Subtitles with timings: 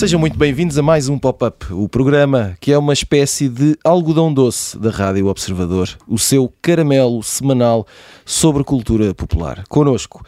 [0.00, 4.32] Sejam muito bem-vindos a mais um Pop-Up, o programa que é uma espécie de algodão
[4.32, 7.86] doce da Rádio Observador, o seu caramelo semanal
[8.24, 9.62] sobre cultura popular.
[9.68, 10.24] Conosco,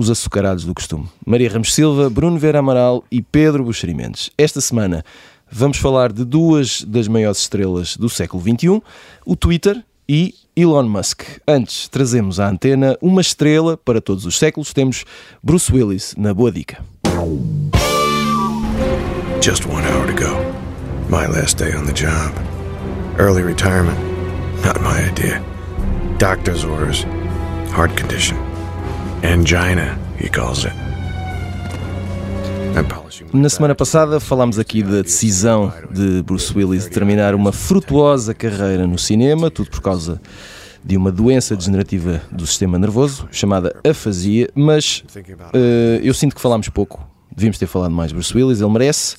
[0.00, 1.06] os açucarados do costume.
[1.26, 4.30] Maria Ramos Silva, Bruno Vera Amaral e Pedro Buxerimentos.
[4.38, 5.04] Esta semana
[5.52, 8.82] vamos falar de duas das maiores estrelas do século XXI,
[9.26, 11.24] o Twitter e Elon Musk.
[11.46, 14.72] Antes, trazemos à antena uma estrela para todos os séculos.
[14.72, 15.04] Temos
[15.42, 16.82] Bruce Willis na Boa Dica.
[19.42, 20.34] Just one hour to go.
[21.10, 22.32] My last day on the job.
[23.18, 23.98] Early retirement.
[24.64, 25.42] Not my idea.
[26.16, 27.04] Doctor's orders.
[27.72, 28.49] Heart condition.
[29.22, 30.72] Angina, he calls it.
[33.32, 38.86] Na semana passada falámos aqui da decisão de Bruce Willis de terminar uma frutuosa carreira
[38.86, 40.20] no cinema, tudo por causa
[40.82, 45.04] de uma doença degenerativa do sistema nervoso chamada afasia, mas
[45.52, 47.09] eh, eu sinto que falámos pouco.
[47.34, 49.16] Devíamos ter falado mais Bruce Willis, ele merece,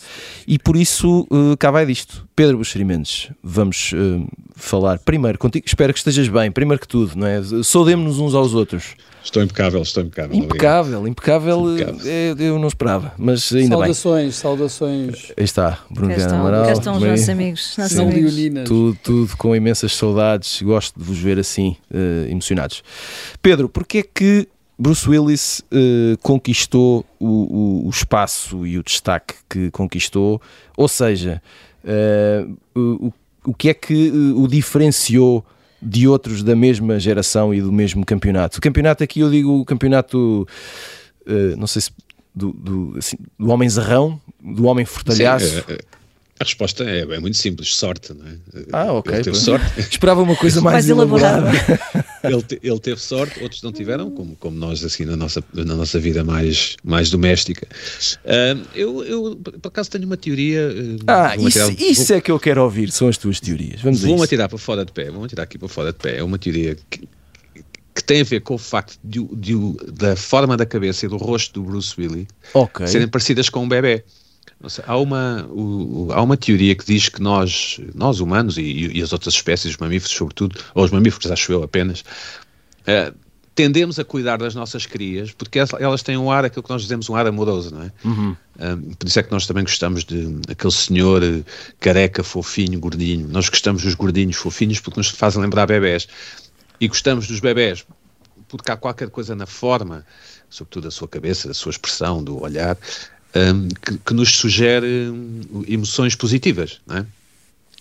[0.47, 2.27] e por isso eh, cá vai disto.
[2.35, 5.65] Pedro Buxerimentos, vamos eh, falar primeiro contigo.
[5.65, 7.41] Espero que estejas bem, primeiro que tudo, não é?
[7.63, 8.95] Saudemos-nos uns aos outros.
[9.23, 10.35] Estou impecável, estou impecável.
[10.35, 12.01] Impecável, impecável, Impecável.
[12.05, 13.93] eh, eu não esperava, mas ainda bem.
[13.93, 16.65] saudações, saudações Aí está, Bruno Cá Viana estão, Amaral.
[16.65, 17.71] cá estão os nossos amigos.
[17.71, 18.33] os nossos amigos.
[18.33, 18.67] leoninas.
[18.67, 20.61] Tudo, tudo com imensas saudades.
[20.63, 22.83] Gosto de vos ver assim, eh, emocionados.
[23.43, 24.47] Pedro, porquê é que
[24.81, 30.41] Bruce Willis eh, conquistou o, o- o espaço e o destaque que conquistou?
[30.75, 31.39] Ou seja,
[31.85, 33.11] eh, o,
[33.45, 35.45] o- que é que eh, o diferenciou
[35.79, 38.57] de outros da mesma geração e do mesmo campeonato?
[38.57, 40.47] O campeonato aqui eu digo o campeonato,
[41.27, 41.91] eh, não sei se
[42.33, 45.45] do, do, assim, do homem zarrão, do homem fortalhaço.
[45.45, 45.79] Sim, é- é-
[46.41, 48.31] a resposta é, é muito simples, sorte, não é?
[48.73, 51.49] Ah, ok, Ele teve sorte, Esperava uma coisa mais, Mais elaborada.
[52.23, 55.75] ele, te- ele teve sorte, outros não tiveram, como, como nós assim na nossa, na
[55.75, 57.67] nossa vida mais, mais doméstica.
[58.25, 60.69] Ah, eu, eu, por acaso, tenho uma teoria.
[61.07, 63.81] Ah, vou-me isso, atirar- isso é que eu quero ouvir, são as tuas teorias.
[63.81, 64.25] Vamos a Vou-me isso.
[64.25, 66.17] atirar para fora de pé, vou-me atirar aqui para fora de pé.
[66.17, 67.07] É uma teoria que,
[67.93, 69.53] que tem a ver com o facto de, de
[69.93, 72.87] da forma da cabeça e do rosto do Bruce Willis Ok.
[72.87, 74.03] serem parecidas com um bebê.
[74.67, 79.01] Seja, há, uma, o- há uma teoria que diz que nós, nós humanos e, e
[79.01, 82.03] as outras espécies, os mamíferos sobretudo, ou os mamíferos acho eu apenas,
[82.85, 83.11] eh,
[83.55, 87.09] tendemos a cuidar das nossas crias porque elas- têm um ar, aquilo que nós dizemos,
[87.09, 87.91] um ar amoroso, não é?
[88.03, 88.35] Uhum.
[88.59, 91.43] Ah, por isso é que nós também gostamos de aquele senhor eh,
[91.79, 93.27] careca, fofinho, gordinho.
[93.27, 96.07] Nós gostamos dos gordinhos fofinhos porque nos fazem lembrar bebés.
[96.79, 97.85] E gostamos dos bebés
[98.47, 100.05] porque há qualquer coisa na forma,
[100.49, 102.77] sobretudo da sua cabeça, da sua expressão, do olhar,
[103.35, 107.05] hum, que, que nos sugere hum, emoções positivas, não é?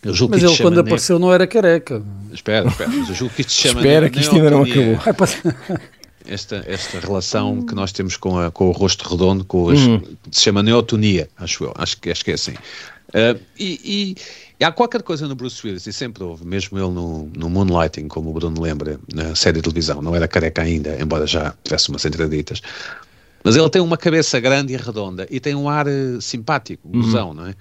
[0.03, 2.03] Eu julgo Mas ele quando ne- apareceu não era careca.
[2.33, 5.79] Espera, espera, mas eu julgo que isto se chama Espera que isto ainda não acabou.
[6.27, 10.03] Esta, esta relação que nós temos com, a- com o rosto redondo, com as, Uhum.
[10.31, 12.55] se chama neotonia, acho eu, acho que, acho que é assim.
[13.59, 14.17] E, e-
[14.61, 18.07] e há qualquer coisa no Bruce Willis, e sempre houve, mesmo ele no, no Moonlighting,
[18.07, 21.89] como o Bruno lembra, na série de televisão, não era careca ainda, embora já tivesse
[21.89, 22.61] umas entraditas.
[23.43, 27.33] Mas ele tem uma cabeça grande e redonda e tem um ar eh, simpático, gozão,
[27.35, 27.55] não é?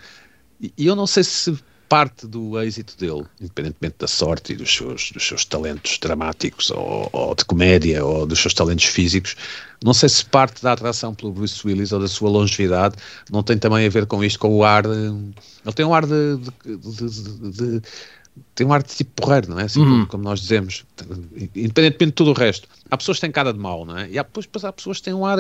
[0.62, 1.58] E, e eu não sei se
[1.88, 7.10] parte do êxito dele, independentemente da sorte e dos seus, dos seus talentos dramáticos ou,
[7.12, 9.36] ou de comédia ou dos seus talentos físicos,
[9.84, 12.96] não sei se parte da atração pelo Bruce Willis ou da sua longevidade
[13.32, 14.84] não tem também a ver com isto, com o ar.
[14.84, 14.90] de-
[15.66, 17.82] ele tem um ar de- de- de-
[18.56, 19.64] tem um ar de tipo porreiro, não é?
[19.64, 20.86] Assim, como, como nós dizemos,
[21.56, 22.68] independentemente de tudo o resto.
[22.90, 24.10] Há pessoas que têm cara de mau, não é?
[24.10, 25.38] E há, depois, depois há pessoas que têm um ar.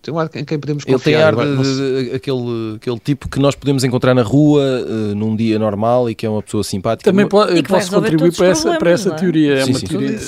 [0.00, 1.34] Tem um ar em quem podemos Ele confiar.
[1.34, 5.14] tem ar de, sei- de- aquele, aquele tipo que nós podemos encontrar na rua eh,
[5.14, 7.10] num dia normal e que é uma pessoa simpática.
[7.10, 9.14] também Uma- po- E posso contribuir para essa, para essa é?
[9.14, 9.54] teoria.
[9.54, 9.86] É Sim, uma sim.
[9.88, 10.18] teoria.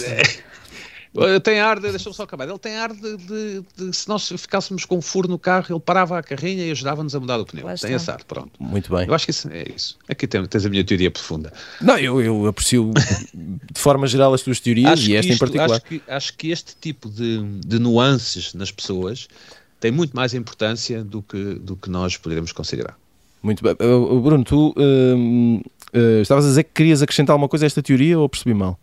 [1.12, 4.28] Ele tem ar de, deixa-me só acabar, ele tem ar de, de- de- se nós
[4.28, 7.44] ficássemos com um furo no carro, ele parava a carrinha e ajudava-nos a mudar o
[7.44, 7.65] pneu.
[7.66, 7.97] Lá Tem está.
[7.97, 8.50] esse ar, pronto.
[8.60, 9.09] Muito bem.
[9.09, 9.98] Eu acho que isso é isso.
[10.09, 11.53] Aqui tem- tens a minha teoria profunda.
[11.80, 12.92] Não, eu, eu aprecio
[13.34, 15.71] de forma geral as tuas teorias e que esta em isto- particular.
[15.77, 19.27] Acho que, acho que este tipo de, de nuances nas pessoas
[19.80, 22.97] tem muito mais importância do que, do que nós poderíamos considerar.
[23.42, 23.72] Muito bem.
[23.80, 25.60] Uh, Bruno, tu hum,
[26.22, 28.78] estavas a dizer que querias acrescentar alguma coisa a esta teoria ou percebi mal?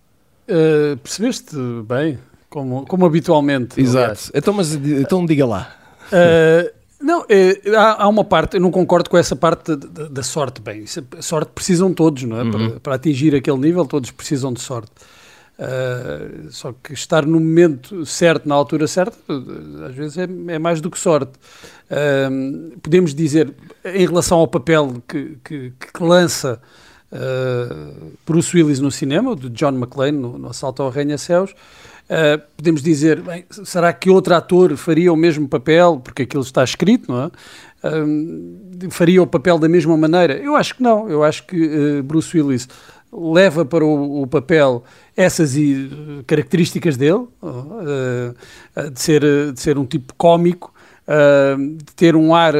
[0.49, 1.55] Uh, percebeste
[1.87, 2.17] bem?
[2.49, 3.79] Como, como habitualmente.
[3.79, 4.31] aliás.
[4.33, 5.75] Então, mas então diga lá.
[6.07, 10.61] Uh, não, é, há, há uma parte, eu não concordo com essa parte da- sorte.
[10.61, 12.49] Bem, isso é- a sorte precisam todos, não é?
[12.51, 14.91] Para, para atingir aquele nível, todos precisam de sorte.
[15.59, 19.17] Uh, só que estar no momento certo, na altura certa,
[19.87, 21.31] às vezes é, é mais do que sorte.
[21.91, 23.51] Uh, podemos dizer,
[23.83, 26.61] em relação ao papel que, que, que lança
[27.11, 31.53] uh, Bruce Willis no cinema, de John McClane, no, no Assalto ao Arranha-Céus,
[32.07, 36.63] Uh, podemos dizer, bem, será que outro ator faria o mesmo papel, porque aquilo está
[36.63, 37.27] escrito, não é?
[37.85, 40.37] Uh, faria o papel da mesma maneira?
[40.37, 41.09] Eu acho que não.
[41.09, 42.69] Eu acho que Bruce Willis
[43.11, 44.85] leva para o, o papel
[45.17, 45.53] essas
[46.25, 47.27] características dele,
[48.93, 50.73] de, ser, de ser um tipo cómico,
[51.57, 52.53] de ter um ar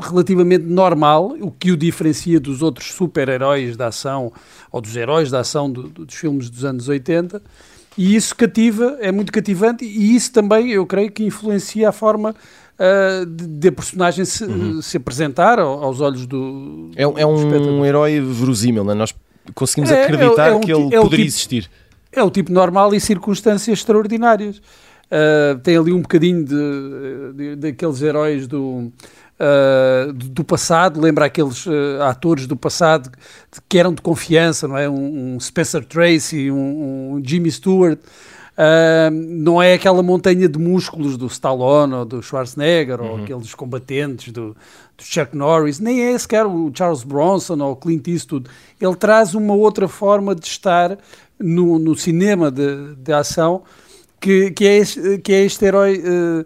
[0.00, 4.32] relativamente normal, o que o diferencia dos outros super-heróis da ação
[4.70, 7.42] ou dos heróis da ação do, dos filmes dos anos 80
[7.96, 12.34] e isso cativa, é muito cativante, e isso também eu creio que influencia a forma
[12.78, 14.82] uh, de, a personagem se, uhum.
[14.82, 16.90] se apresentar aos olhos do.
[16.94, 18.94] É, é um herói verosímil, não é?
[18.94, 19.14] Nós
[19.54, 21.70] conseguimos é, acreditar é, é um, que ele é poderia tipo, existir.
[22.12, 24.60] É o tipo normal e circunstâncias extraordinárias.
[25.06, 28.90] Uh, tem ali um bocadinho de, de, daqueles heróis do
[29.38, 33.10] uh, do passado, lembra aqueles uh, atores do passado
[33.68, 34.88] que eram de confiança, não é?
[34.88, 37.98] Um, um Spencer Tracy, um, um Jimmy Stewart.
[39.12, 43.10] Não é aquela montanha de músculos do Stallone ou do Schwarzenegger uhum.
[43.10, 44.56] ou aqueles combatentes do,
[44.96, 48.48] do, Chuck Norris, nem é sequer o Charles Bronson ou o Clint Eastwood.
[48.80, 50.96] Ele traz uma outra forma de estar
[51.38, 53.62] no, no cinema de, de ação
[54.20, 56.44] que, que, é, este, que é este herói uh,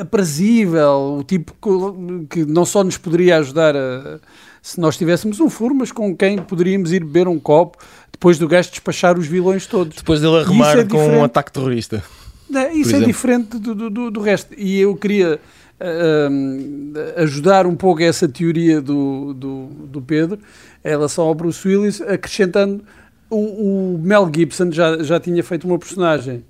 [0.00, 4.18] aprazível, o tipo que, que, não só nos poderia ajudar a,
[4.60, 7.78] se nós tivéssemos um furo, mas com quem poderíamos ir beber um copo
[8.10, 9.96] depois do gajo despachar os vilões todos.
[9.96, 12.02] Depois dele arrumar é com um ataque terrorista.
[12.48, 14.54] Não, isso é diferente do, do, do, resto.
[14.56, 15.38] E eu queria
[15.80, 20.38] uh, ajudar um pouco essa teoria do, do, do Pedro
[20.84, 22.82] em relação ao Bruce Willis, acrescentando
[23.28, 26.44] o, o Mel Gibson já, já tinha feito uma personagem.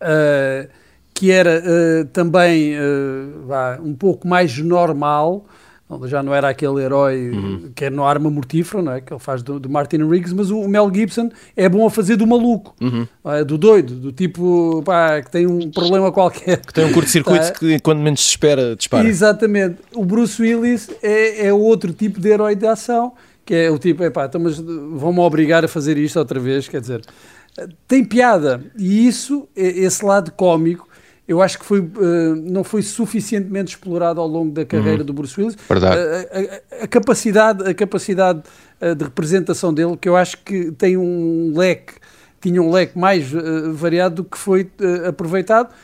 [0.00, 0.68] Uh,
[1.16, 5.46] que era uh, também uh, um pouco mais normal,
[6.04, 7.70] já não era aquele herói uhum.
[7.74, 9.00] que é no arma mortífera, não é?
[9.00, 12.16] que ele faz do, do, Martin Riggs, mas o Mel Gibson é bom a fazer
[12.16, 13.06] do maluco, uhum.
[13.24, 13.44] é?
[13.44, 16.58] do doido, do tipo pá, que tem um problema qualquer.
[16.58, 17.52] Que tem um curto-circuito tá?
[17.58, 19.08] que quando menos se espera, dispara.
[19.08, 19.76] Exatamente.
[19.94, 23.12] O Bruce Willis é, é outro tipo de herói de ação,
[23.44, 26.80] que é o tipo, epá, então, mas vão-me obrigar a fazer isto outra vez, quer
[26.80, 27.00] dizer,
[27.88, 30.88] tem piada, e isso, esse lado cómico,
[31.26, 35.06] eu acho que foi, uh, não foi suficientemente explorado ao longo da carreira uhum.
[35.06, 35.56] do Bruce Willis.
[35.68, 35.96] Verdade.
[35.98, 38.42] A, a, a capacidade, a capacidade
[38.80, 41.94] uh, de representação dele, que eu acho que tem um leque,
[42.40, 43.28] tinha um leque mais
[43.72, 44.70] variado do que foi
[45.08, 45.74] aproveitado.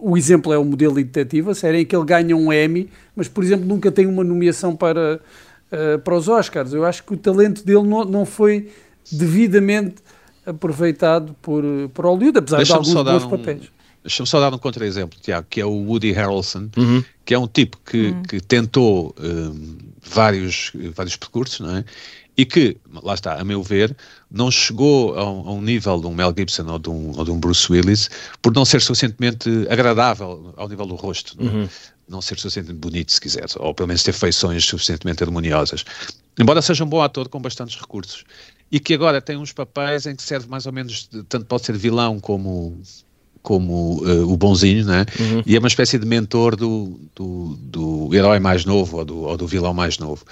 [0.00, 3.28] O exemplo é o modelo detetive, a série em que ele ganha um Emmy, mas,
[3.28, 5.20] por exemplo, nunca tem uma nomeação para,
[6.02, 6.72] para os Oscars.
[6.72, 8.68] Eu acho que o talento dele não, não foi
[9.12, 9.96] devidamente
[10.46, 13.30] aproveitado por, por Hollywood, apesar de alguns bons um...
[13.30, 13.76] papéis
[14.06, 17.02] Deixa-me só dar um contra-exemplo, Tiago, que é o Woody Harrelson, uhum.
[17.24, 18.22] que é um tipo que, uhum.
[18.22, 21.84] que tentou um, vários, vários percursos, não é?
[22.36, 23.96] E que, lá está, a meu ver,
[24.30, 27.24] não chegou a um, a um nível de um Mel Gibson ou de um, ou
[27.24, 28.08] de um, Bruce Willis
[28.40, 31.54] por não ser suficientemente agradável ao nível do rosto, não, é?
[31.54, 31.68] uhum.
[32.08, 35.84] não ser suficientemente bonito, se quiser, ou pelo menos ter feições suficientemente harmoniosas.
[36.38, 38.22] Embora seja um bom ator com bastantes recursos
[38.70, 41.76] e que agora tem uns papéis em que serve mais ou menos, tanto pode ser
[41.76, 42.80] vilão como,
[43.46, 45.06] como uh, o bonzinho, né?
[45.20, 45.42] Uhum.
[45.46, 49.36] e é uma espécie de mentor do, do, do herói mais novo ou do, ou
[49.36, 50.24] do vilão mais novo.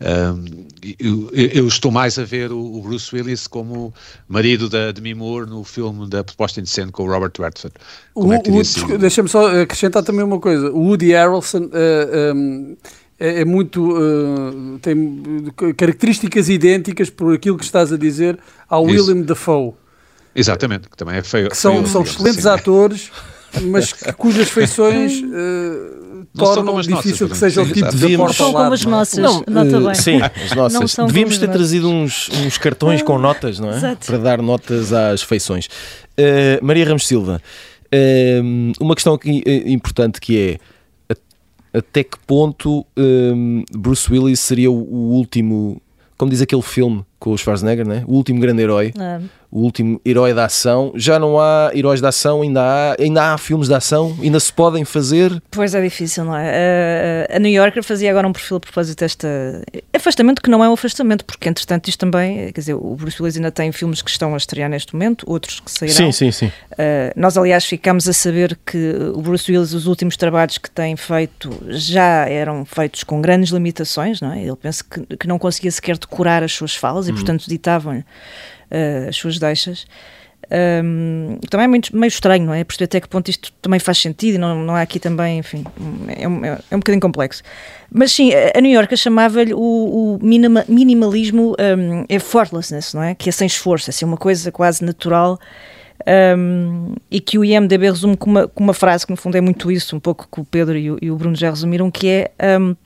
[0.00, 0.66] Um,
[0.98, 3.92] eu, eu, estou mais a ver o, o, Bruce Willis como
[4.28, 7.74] marido da Demi Moore no filme da Proposta de Cena com o Robert Redford.
[8.14, 10.70] É Deixa-me só acrescentar também uma coisa.
[10.70, 12.76] O Woody Harrelson uh, eh, um,
[13.18, 13.90] é, é, muito.
[13.90, 19.08] Uh, tem características idênticas por aquilo que estás a dizer ao Isso.
[19.08, 19.74] William Dafoe.
[20.34, 21.50] Exatamente, que também é feio.
[21.50, 23.10] Que são, feio, são excelentes assim, atores,
[23.62, 28.52] mas que, cujas feições uh, tornam difícil nossas, que seja o tipo de Não são
[28.52, 29.94] como as nossas, não, nota uh, bem.
[29.96, 30.94] Sim, as nossas.
[30.94, 33.76] Devíamos ter trazido uns, uns cartões com notas, não é?
[33.76, 34.06] Exato.
[34.06, 35.66] Para dar notas às feições.
[36.16, 37.42] Uh, Maria Ramos Silva,
[37.92, 40.58] uh, uma questão aqui importante que é
[41.72, 42.86] até que ponto
[43.72, 45.80] Bruce Willis seria o, o último,
[46.16, 48.04] como diz aquele filme com o Schwarzenegger, né?
[48.06, 48.92] o último grande herói.
[48.98, 49.20] É
[49.50, 50.92] o último herói da ação.
[50.94, 54.52] Já não há heróis da ação, ainda há, ainda há filmes de ação, ainda se
[54.52, 55.42] podem fazer.
[55.50, 57.26] Pois é difícil, não é?
[57.30, 59.28] A, a New Yorker fazia agora um perfil a propósito desta
[59.92, 63.36] afastamento, que não é um afastamento, porque entretanto isto também, quer dizer, o Bruce Willis
[63.36, 65.96] ainda tem filmes que estão a estrear neste momento, outros que sairão.
[65.96, 66.46] Sim, sim, sim.
[66.46, 70.94] Uh, nós, aliás, ficámos a saber que o Bruce Willis, os últimos trabalhos que tem
[70.96, 74.42] feito, já eram feitos com grandes limitações, não é?
[74.42, 77.16] Ele pensa que, que não conseguia sequer decorar as suas falas e, uhum.
[77.16, 79.86] portanto, ditavam-lhe uh, as suas deixas.
[80.50, 82.64] Um, também é muito, meio estranho, não é?
[82.64, 85.64] Perceber até que ponto isto também faz sentido e não, não há aqui também, enfim,
[86.08, 87.42] é um, é um bocadinho complexo.
[87.92, 93.14] Mas sim, a New York chamava-lhe o, o minima, minimalismo um, effortlessness, não é?
[93.14, 95.38] Que é sem esforço, assim, uma coisa quase natural.
[96.06, 99.40] Um, e que o IMDB resume com uma, com uma frase que no fundo é
[99.40, 102.08] muito isso, um pouco que o Pedro e o, e o Bruno já resumiram, que
[102.08, 102.76] é um,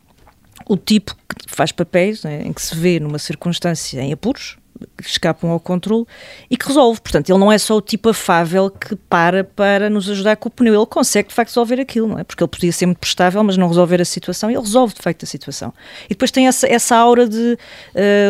[0.68, 4.56] o tipo que faz papéis né, em que se vê numa circunstância em apuros,
[4.96, 6.04] que escapam ao controle
[6.50, 7.00] e que resolve.
[7.00, 10.50] Portanto, ele não é só o tipo afável que para para nos ajudar com o
[10.50, 12.24] pneu, ele consegue de facto resolver aquilo, não é?
[12.24, 15.00] Porque ele podia ser muito prestável, mas não resolver a situação e ele resolve de
[15.00, 15.72] facto a situação.
[16.06, 17.58] E depois tem essa, essa aura de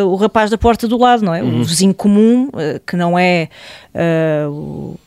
[0.03, 1.43] uh, o rapaz da porta do lado, não é?
[1.43, 1.61] Uhum.
[1.61, 3.49] O vizinho comum, uh, que não é
[3.95, 5.01] uh, o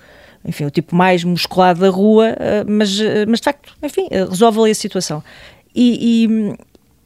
[0.47, 2.35] enfim, o tipo mais musculado da rua,
[2.67, 5.23] mas, mas de facto, enfim, resolve ali a situação.
[5.73, 6.55] E, e,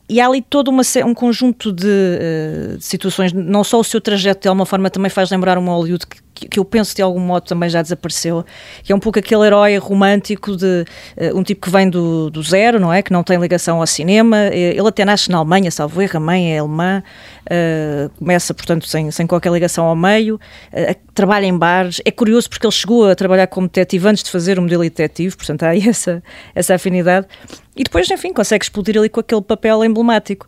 [0.09, 4.01] e há ali todo uma, um conjunto de, uh, de, situações, não só o seu
[4.01, 7.19] trajeto de alguma forma também faz lembrar um Hollywood que, que, eu penso de algum
[7.19, 8.45] modo também já desapareceu,
[8.83, 10.85] que é um pouco aquele herói romântico de
[11.17, 13.01] uh, um tipo que vem do, do, zero, não é?
[13.01, 16.19] Que não tem ligação ao cinema, eh, ele até nasce na Alemanha, salvo erro, a
[16.19, 17.03] mãe é alemã,
[17.45, 22.49] uh, começa, portanto, sem, sem qualquer ligação ao meio, uh, trabalha em bares, é curioso
[22.49, 25.75] porque ele chegou a trabalhar como detetive antes de fazer o modelo detetive, portanto há
[25.77, 26.23] essa,
[26.55, 27.27] essa afinidade,
[27.75, 30.47] e depois, enfim, consegue explodir ali com aquele papel emblemático.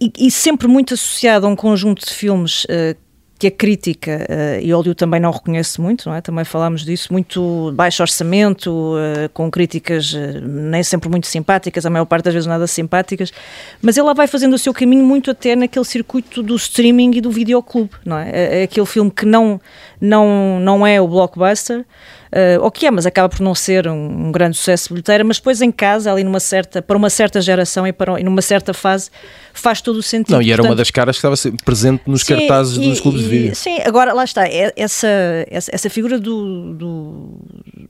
[0.00, 2.96] E, e, sempre muito associado a um conjunto de filmes uh,
[3.38, 6.20] que a crítica, uh, e Hollywood também não reconhece muito, não é?
[6.20, 11.90] também falámos disso, muito baixo orçamento, uh, com críticas uh, nem sempre muito simpáticas, a
[11.90, 13.32] maior parte das vezes nada simpáticas,
[13.80, 17.30] mas lá vai fazendo o seu caminho muito até naquele circuito do streaming e do
[17.30, 19.60] videoclube, não é aquele filme que não,
[20.00, 21.84] não, não é o blockbuster,
[22.32, 25.38] uh, o que é, mas acaba por não ser um, um grande sucesso bilheteiro, mas
[25.38, 28.72] depois em casa, ali numa certa, para uma certa geração e, para, e numa certa
[28.72, 29.10] fase,
[29.52, 30.34] faz todo o sentido.
[30.34, 33.00] Não, e era Portanto, uma das caras que estava presente nos sim, cartazes e, dos
[33.00, 33.54] clubes e, de vídeo.
[33.54, 35.08] Sim, agora lá está, é, essa,
[35.50, 37.40] essa, essa figura do, do,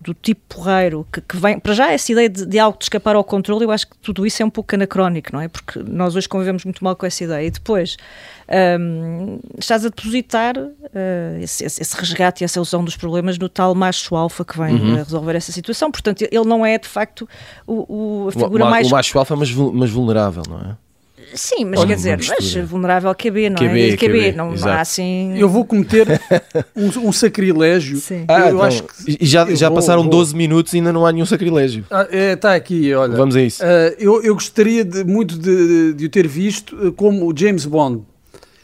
[0.09, 3.15] do, tipo porreiro que, que vem, para já essa ideia de, de, algo de escapar
[3.15, 5.49] ao controle, eu acho que tudo isso é um pouco anacrónico, não é?
[5.49, 7.47] Porque nós hoje convivemos muito mal com essa ideia.
[7.47, 7.97] E depois
[8.81, 13.75] um, estás a depositar uh, esse, esse, resgate e essa ilusão dos problemas no tal
[13.75, 14.97] macho alfa que vem uhum.
[14.97, 15.91] resolver essa situação.
[15.91, 17.29] Portanto, ele não é de facto
[17.67, 18.87] o, o a figura o, mais.
[18.87, 20.88] O macho alfa, mas, mas vulnerável, não é?
[21.35, 23.97] Sim, mas Olha, quer dizer, mas vulnerável QB, não QB, é?
[23.97, 25.37] QB, QB, não, não há assim.
[25.37, 26.21] Eu vou cometer
[26.75, 27.99] um, um sacrilégio.
[27.99, 28.25] Sim.
[28.29, 30.11] Ah, eu então, acho que já, já vou, passaram vou.
[30.11, 31.85] 12 minutos e ainda não há nenhum sacrilégio.
[31.91, 33.17] Ah, é, está aqui, olha.
[33.17, 33.63] Vamos a isso.
[33.63, 38.03] Uh, eu, eu gostaria de, muito de, de o ter visto como James Bond.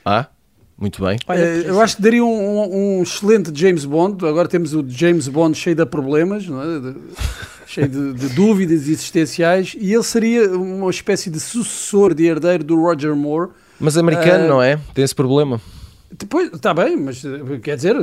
[0.04, 0.26] Ah?
[0.76, 1.18] Muito bem.
[1.26, 4.26] Olha, uh, eu acho que daria um, um, excelente James Bond.
[4.26, 6.94] Agora temos o James Bond cheio de problemas, não é?
[7.74, 12.76] Cheio de, de, dúvidas existenciais, e ele seria uma espécie de sucessor, de herdeiro do
[12.80, 13.50] Roger Moore.
[13.80, 14.78] Mas americano, uh, não é?
[14.94, 15.60] Tem esse problema.
[16.16, 17.22] Depois, está bem, mas
[17.62, 17.96] quer dizer,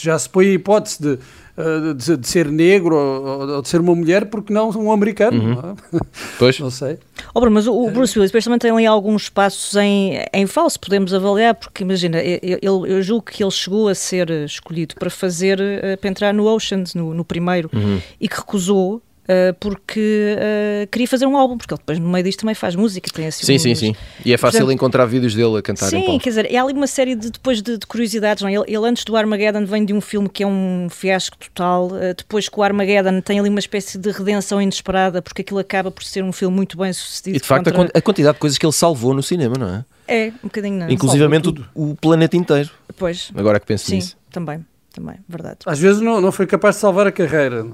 [0.00, 1.18] já se põe a hipótese de
[1.58, 5.42] eh, de, de, ser negro ou, ou, de ser uma mulher, porque não um americano.
[5.42, 5.54] Uhum.
[5.54, 6.00] Não, é?
[6.38, 6.60] pois.
[6.60, 6.98] não sei.
[7.32, 10.78] Oh, Bruno, mas o, Bruce Willis depois também tem ali alguns passos em, em falso,
[10.78, 15.58] podemos avaliar, porque imagina, eu, eu, julgo que ele chegou a ser escolhido para fazer,
[15.58, 18.02] eh, para entrar no Oceans, no, no primeiro, uhum.
[18.20, 22.22] e que recusou Uh, porque uh, queria fazer um álbum, porque ele depois no meio
[22.22, 23.10] disto também faz música.
[23.12, 23.96] Tem assim sim, sim, sim.
[24.24, 26.86] E é fácil Portanto, encontrar vídeos dele a cantar Sim, quer dizer, é ali uma
[26.86, 28.42] série de, depois de, de curiosidades.
[28.42, 28.48] Não?
[28.48, 28.54] É?
[28.54, 31.88] Ele, ele, antes do Armageddon vem de um filme que é um fiasco total.
[31.88, 35.90] Uh, depois com o Armageddon tem ali uma espécie de redenção inesperada, porque aquilo acaba
[35.90, 37.36] por ser um filme muito bem sucedido.
[37.36, 37.98] E de facto contra...
[37.98, 39.84] a quantidade de coisas que ele salvou no cinema, não é?
[40.06, 40.88] É, um bocadinho não.
[40.88, 42.70] Inclusivamente o, o, planeta inteiro.
[42.96, 43.32] Pois.
[43.34, 44.16] Agora que penso sim, nisso.
[44.30, 44.64] também
[44.96, 45.58] também, verdade.
[45.66, 47.66] Às vezes não, não foi capaz de salvar a carreira.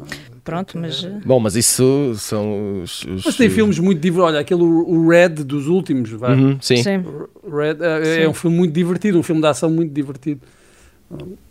[0.42, 1.04] Pronto, mas.
[1.04, 3.04] Eh, Bom, mas isso são os.
[3.04, 4.34] os mas tem filmes muito divertidos.
[4.34, 6.10] Olha, aquele o Red dos últimos.
[6.10, 6.34] Vai.
[6.34, 6.82] Uhum, sim.
[6.82, 7.04] sim.
[7.48, 8.26] Red é, é sim.
[8.26, 10.40] um filme muito divertido, um filme de ação muito divertido.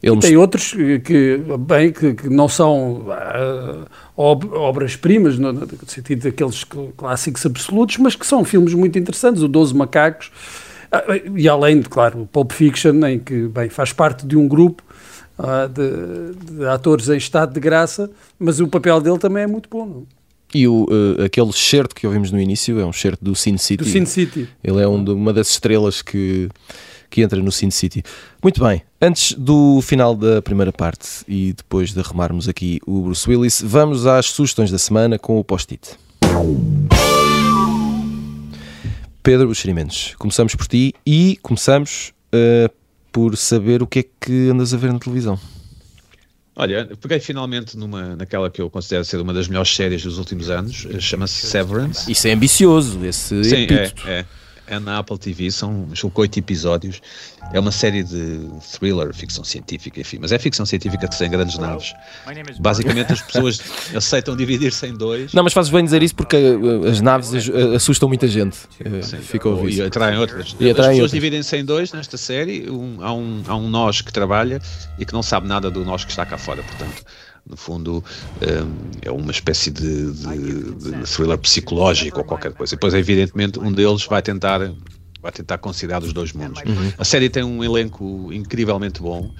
[0.01, 3.85] Ele tem outros que, bem, que, que não são uh,
[4.17, 6.65] ob, obras-primas, no, no, sentido daqueles
[6.97, 9.43] clássicos absolutos, mas que são filmes muito interessantes.
[9.43, 10.31] O Doze Macacos,
[10.91, 14.47] uh, e além de, claro, o Pulp Fiction, em que bem, faz parte de um
[14.47, 14.81] grupo
[15.67, 19.85] de, de, atores em estado de graça, mas o papel dele também é muito bom.
[19.85, 20.07] Não?
[20.53, 23.83] E o, uh, aquele certo que ouvimos no início é um certo do Sin City.
[23.83, 24.49] Do Sin City.
[24.63, 26.49] Ele é um de, uma das estrelas que,
[27.09, 28.03] que entra no Sin City.
[28.43, 33.29] Muito bem, antes do final da primeira parte e depois de arrumarmos aqui o Bruce
[33.29, 35.97] Willis, vamos às sugestões da semana com o post-it.
[39.23, 42.80] Pedro Buxerimentos, começamos por ti e começamos uh,
[43.11, 45.39] por saber o que é que andas a ver na televisão.
[46.55, 50.49] Olha, peguei finalmente numa, naquela que eu considero ser uma das melhores séries dos últimos
[50.49, 52.11] anos, chama-se Severance.
[52.11, 54.25] Isso é ambicioso, esse Sim, é, é,
[54.71, 57.01] é na Apple TV, são oito episódios.
[57.53, 58.39] É uma série de
[58.71, 61.93] thriller, ficção científica, enfim, mas é ficção científica sem grandes naves.
[62.59, 63.59] Basicamente as pessoas
[63.93, 65.33] aceitam dividir-se em dois.
[65.33, 68.57] Não, mas fazes bem dizer isso porque uh, as naves uh, assustam muita gente.
[68.79, 69.73] Uh, Sim, Fica a ouvir.
[69.77, 70.55] e atraem outras.
[70.59, 71.11] E atraem as pessoas outras.
[71.11, 72.69] dividem-se em dois nesta série.
[72.69, 74.61] Um- há, um, há um nós que trabalha
[74.97, 76.63] e que não sabe nada do nós que está cá fora.
[76.63, 77.03] Portanto,
[77.45, 78.03] no fundo,
[78.41, 82.73] hum, é uma espécie de, de- de thriller psicológico ou qualquer coisa.
[82.73, 84.59] E depois, evidentemente, um deles vai tentar.
[85.23, 86.63] Vai tentar considerar os dois mundos.
[86.97, 89.31] A série tem um elenco incrivelmente bom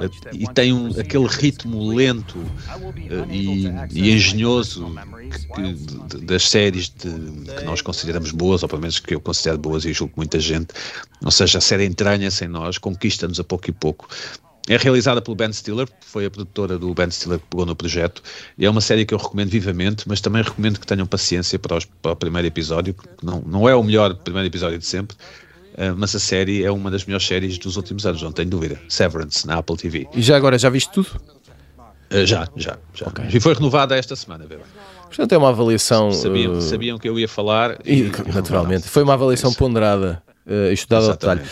[0.00, 2.38] eh, e tem um, aquele ritmo lento
[3.10, 4.94] eh, e, e engenhoso
[5.28, 9.20] que- que- de- das séries de- que nós consideramos boas, ou pelo menos que eu
[9.20, 10.68] considero boas e julgo que muita gente.
[11.24, 14.06] Ou seja, a série entranha-se em nós, conquista-nos a pouco e pouco.
[14.66, 18.22] É realizada pelo Ben Stiller, foi a produtora do Ben Stiller que pegou no projeto,
[18.56, 21.76] e é uma série que eu recomendo vivamente, mas também recomendo que tenham paciência para,
[21.76, 25.14] os- para o primeiro episódio, que não, não é o melhor primeiro episódio de sempre,
[25.76, 28.80] eh, mas a série é uma das melhores séries dos últimos anos, não tenho dúvida.
[28.88, 30.08] Severance, na Apple TV.
[30.14, 31.08] E já agora, já viste tudo?
[32.08, 33.06] Eh, já, já, já.
[33.32, 34.58] E foi renovada esta semana, lá.
[35.08, 36.10] Portanto, é uma avaliação.
[36.10, 38.88] Sabiam, uh, sabiam que eu ia falar e, naturalmente.
[38.88, 41.42] Foi uma avaliação ponderada, uh, estudada ao detalhe.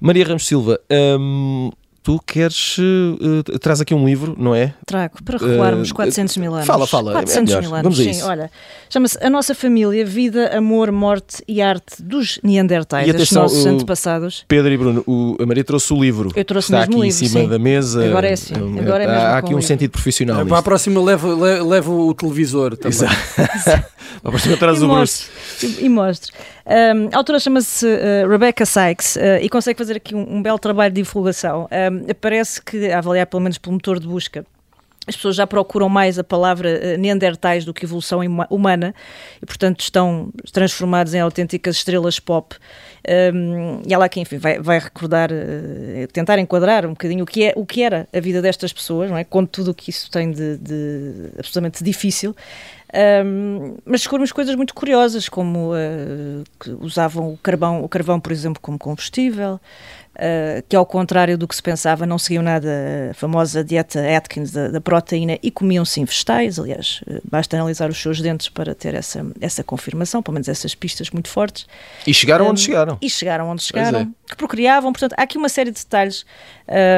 [0.00, 0.78] Maria Ramos Silva,
[1.18, 1.70] hum,
[2.08, 2.78] tu queres.
[2.78, 4.72] uh, traz aqui um livro, não é?
[4.86, 6.66] Trago, para recuarmos Eh, 400 mil anos.
[6.66, 7.60] fala, fala, é 400 melhor.
[7.60, 8.10] mil anos, Vamos a sim.
[8.10, 8.26] isso.
[8.26, 8.50] Olha,
[8.88, 13.62] chama-se A Nossa Família, Vida, Amor, Morte e Arte dos Neandertais, E estes atenção, nossos
[13.66, 14.44] o- antepassados.
[14.48, 16.30] Pedro e Bruno, o, a Maria trouxe o livro.
[16.34, 17.48] Eu trouxe Está mesmo aqui o em cima sim.
[17.48, 18.06] da mesa.
[18.06, 19.62] Agora é assim, Hum, agora é há- mesmo Há aqui um livro.
[19.66, 20.46] sentido profissional.
[20.46, 22.96] Para a próxima leva, le- leva o televisor também.
[22.96, 23.14] Exato.
[24.22, 25.26] Para a próxima traz E o Bruce.
[25.60, 25.66] mostre.
[25.82, 26.32] E, e mostre.
[26.68, 30.58] Um, a autora chama-se uh, Rebecca Sykes uh, e consegue fazer aqui um, um belo
[30.58, 31.66] trabalho de divulgação.
[31.72, 34.44] Um, parece que, a avaliar pelo menos pelo motor de busca,
[35.06, 38.20] as pessoas já procuram mais a palavra uh, Neandertais do que evolução
[38.50, 38.94] humana
[39.40, 42.54] e, portanto, estão transformados em autênticas estrelas pop.
[43.34, 47.44] Um, e ela aqui, enfim, vai, vai recordar, uh, tentar enquadrar um bocadinho o que,
[47.44, 49.24] é, o que era a vida destas pessoas, não é?
[49.24, 52.36] com tudo o que isso tem de, de absolutamente difícil.
[52.94, 56.44] Um, mas descobrimos coisas muito curiosas, como uh,
[56.80, 59.60] usavam o carvão, o carvão, por exemplo, como combustível,
[60.18, 62.68] uh, que ao contrário do que se pensava, não seguiam nada
[63.10, 66.58] a famosa dieta Atkins da, da proteína e comiam sim vegetais.
[66.58, 70.74] Aliás, uh, basta analisar os seus dentes para ter essa, essa confirmação, pelo menos essas
[70.74, 71.66] pistas muito fortes.
[72.06, 72.98] E chegaram Um, onde chegaram.
[73.00, 74.08] E chegaram onde chegaram, é.
[74.28, 74.92] que procriavam.
[74.92, 76.24] Portanto, há aqui uma série de detalhes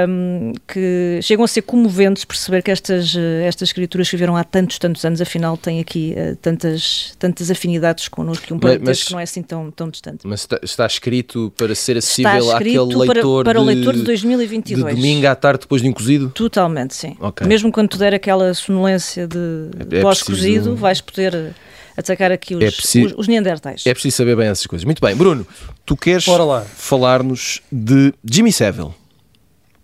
[0.09, 3.14] um, que chegam a ser comoventes perceber que estas,
[3.45, 8.09] estas criaturas que viveram há tantos, tantos anos, afinal, têm aqui eh, tantas, tantas afinidades
[8.09, 10.27] connosco que um parentesco que não é assim tão, tão distante.
[10.27, 14.01] Mas está, está escrito para ser acessível àquele para, leitor para o de, leitor de
[14.01, 14.94] de 2022.
[14.94, 16.31] domingo à tarde depois de um cozido?
[16.31, 17.16] Totalmente, sim.
[17.20, 17.46] Ok.
[17.46, 21.51] Mesmo quando tu der aquela sonolência de É pós-cozido, preciso- vais poder eh,
[21.96, 23.85] atacar aqui os, É preciso- os, os neandertais.
[23.87, 24.85] É preciso saber bem essas coisas.
[24.85, 25.46] Muito bem, Bruno,
[25.85, 26.25] tu queres
[26.77, 28.90] falar-nos de Jimmy Savile.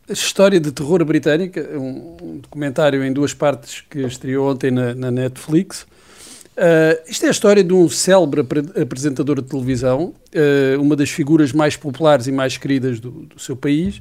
[0.09, 5.11] História de terror britânica, um, um documentário em duas partes que estreou ontem na, na
[5.11, 5.85] Netflix.
[6.57, 11.11] Uh, isto é a história de um célebre apre- apresentador de televisão, uh, uma das
[11.11, 14.01] figuras mais populares e mais queridas do, do seu país,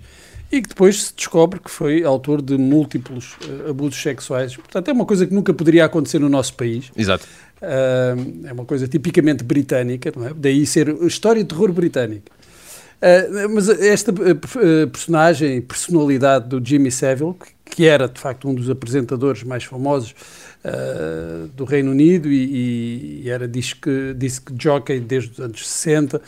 [0.49, 4.55] e que depois se descobre que foi autor de múltiplos uh, abusos sexuais.
[4.55, 6.91] Portanto, é uma coisa que nunca poderia acontecer no nosso país.
[6.95, 7.27] Exato.
[7.61, 10.33] É uma coisa tipicamente britânica, não é?
[10.35, 12.31] daí ser história de terror britânica.
[13.49, 14.13] Mas esta
[14.91, 20.13] personagem, personalidade do Jimmy Savile, que, que era de facto um dos apresentadores mais famosos
[20.65, 26.21] uh, do Reino Unido e, e era disc, disc jockey desde os anos 60, uh,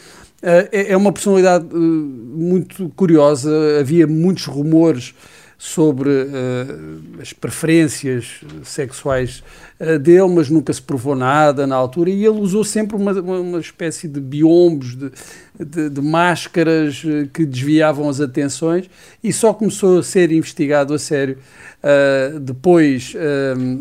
[0.44, 3.52] é, é uma personalidade uh, muito curiosa.
[3.80, 5.14] Havia muitos rumores
[5.58, 9.44] sobre uh, as preferências sexuais
[9.80, 13.40] uh, dele, mas nunca se provou nada na altura, e ele usou sempre uma, uma,
[13.40, 15.12] uma espécie de biombos, de,
[15.60, 18.90] de, de máscaras uh, que desviavam as atenções,
[19.24, 21.38] e só começou a ser investigado a sério
[21.84, 23.14] uh, depois,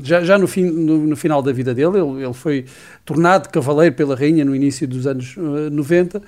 [0.02, 2.64] já, já no, fim, no, no, final da vida dele, ele, ele, foi
[3.04, 6.20] tornado cavaleiro pela rainha no início dos anos 90,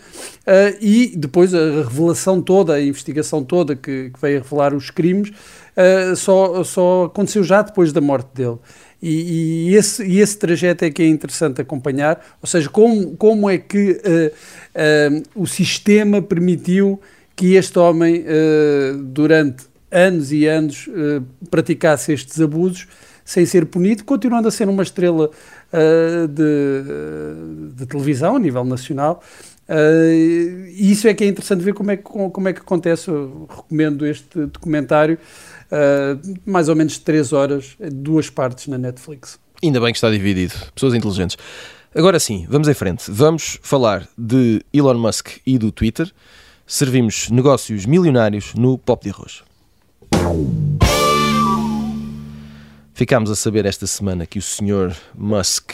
[0.80, 5.32] e depois a revelação toda, a investigação toda que, que veio a revelar os crimes,
[5.78, 8.58] Uh, só, só aconteceu já depois da morte dele.
[9.00, 13.56] E, e, esse, esse trajeto é que é interessante acompanhar, ou seja, como, como é
[13.56, 17.00] que uh, uh, o sistema permitiu
[17.36, 18.24] que este homem,
[19.12, 20.88] durante anos e anos,
[21.48, 22.88] praticasse estes abusos
[23.24, 25.30] sem ser punido, continuando a ser uma estrela
[26.28, 29.22] de, de televisão a nível nacional.
[29.68, 33.08] Uh, e isso é que é interessante ver como é que, como é que acontece.
[33.08, 35.18] Eu recomendo este documentário,
[35.72, 39.38] uh, mais ou menos 3 horas, duas partes na Netflix.
[39.62, 40.54] Ainda bem que está dividido.
[40.74, 41.36] Pessoas inteligentes.
[41.94, 43.10] agora sim, vamos em frente.
[43.10, 46.10] Vamos falar de Elon Musk e do Twitter.
[46.66, 49.42] Servimos negócios milionários no Pop de Arroz.
[52.98, 54.92] Ficámos a saber esta semana que o Sr.
[55.16, 55.70] Musk.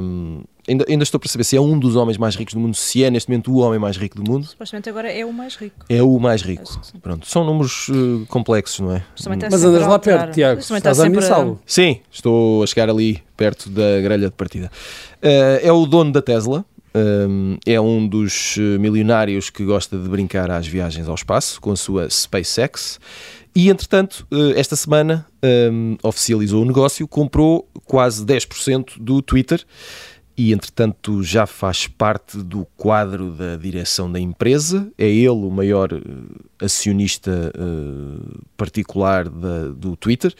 [0.00, 2.76] hum, ainda, ainda estou para saber se é um dos homens mais ricos do mundo,
[2.76, 4.46] se é neste momento o homem mais rico do mundo.
[4.46, 5.84] Supostamente agora é o mais rico.
[5.88, 6.80] É o mais rico.
[7.02, 9.04] Pronto, são números eh, complexos, não é?
[9.16, 10.60] Está Mas andas a lá perto, Tiago.
[10.60, 11.60] Estás a sempre ameaçá-lo.
[11.66, 14.70] Sim, estou a chegar ali perto da grelha de partida.
[15.20, 16.64] Eh, é o dono da Tesla.
[16.94, 21.72] um, é um dos eh, milionários que gosta de brincar às viagens ao espaço com
[21.72, 23.00] a sua SpaceX.
[23.58, 25.26] E, entretanto, eh, esta semana
[25.72, 29.64] um, oficializou o negócio, comprou quase 10% do Twitter
[30.36, 34.88] e, entretanto, já faz parte do quadro da direção da empresa.
[34.96, 36.00] É ele o maior eh,
[36.64, 40.32] acionista eh, particular da- do Twitter.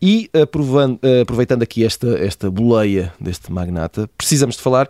[0.00, 0.30] E
[1.22, 4.88] aproveitando aqui esta, esta boleia deste magnata, precisamos de falar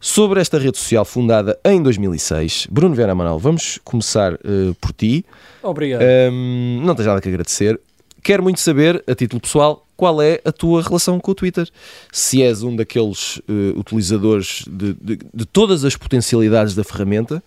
[0.00, 2.68] sobre esta rede social fundada em 2006.
[2.70, 5.24] Bruno Vera Amaral, vamos começar eh, por ti.
[5.62, 6.02] Obrigado.
[6.32, 7.80] Hum, não tens nada que agradecer.
[8.22, 11.68] Quero muito saber, a título pessoal, qual é a tua relação com o Twitter.
[12.12, 17.42] Se és um daqueles eh, utilizadores de, de- de todas as potencialidades da ferramenta,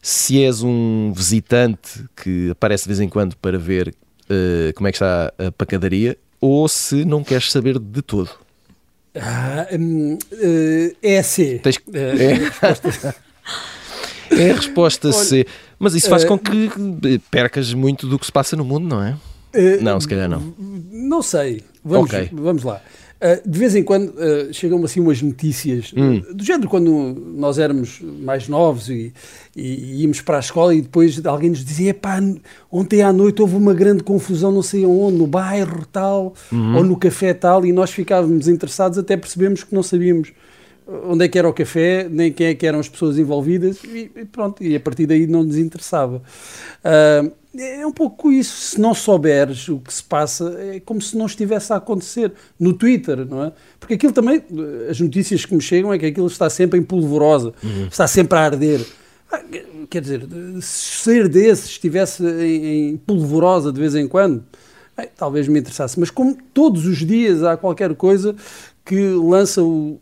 [0.00, 3.92] se és um visitante que aparece de vez em quando para ver
[4.30, 8.30] eh, como é que está a pacadaria, ou se não queres saber de todo.
[9.14, 11.58] Ah, hum, eh, é C.
[11.62, 12.50] Tens- Eh,
[14.30, 15.46] É a resposta C.
[15.78, 16.70] Mas isso faz eh, com que
[17.30, 19.16] percas muito do que se passa no mundo, não é?
[19.54, 20.54] eh, Não, se calhar não.
[20.58, 21.62] Não sei.
[21.84, 22.28] Vamos, Ok.
[22.32, 22.82] vamos lá.
[23.20, 26.18] Uh, de vez em quando uh, chegam assim umas notícias Hum.
[26.18, 26.90] uh, do género quando
[27.36, 29.12] nós éramos mais novos e,
[29.56, 29.62] e-
[29.96, 32.20] e íamos para a escola e depois alguém nos dizia pá,
[32.70, 36.76] ontem à noite houve uma grande confusão não sei onde, no bairro tal Uhum.
[36.76, 40.30] ou no café tal e nós ficávamos interessados até percebemos que não sabíamos
[41.04, 44.10] onde é que era o café, nem quem é que eram as pessoas envolvidas e,
[44.16, 46.22] e pronto, e a partir daí não nos interessava.
[46.82, 51.16] Ah, é um pouco isso, se não souberes o que se passa, é como se
[51.16, 53.52] não estivesse a acontecer no Twitter, não é?
[53.80, 54.42] Porque aquilo também,
[54.88, 57.52] as notícias que me chegam é que aquilo está sempre em polvorosa,
[57.90, 58.86] está sempre a arder.
[59.30, 59.42] Ah,
[59.90, 60.28] Quer dizer,
[60.60, 64.44] se ser desses estivesse em, em polvorosa de vez em quando,
[64.96, 65.98] bem, talvez me interessasse.
[65.98, 68.36] Mas como todos os dias há qualquer coisa
[68.84, 69.98] que lança o,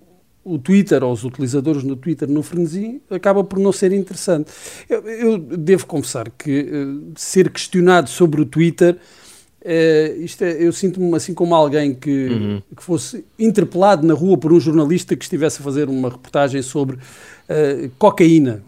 [0.46, 4.52] o Twitter ou os utilizadores no Twitter no frenesi, acaba por não ser interessante.
[4.88, 8.96] Eu, eu devo confessar que eh, ser questionado sobre o Twitter,
[9.60, 14.52] eh, isto é, eu sinto-me assim como alguém que, que fosse interpelado na rua por
[14.52, 16.98] um jornalista que estivesse a fazer uma reportagem sobre
[17.48, 18.62] eh, cocaína,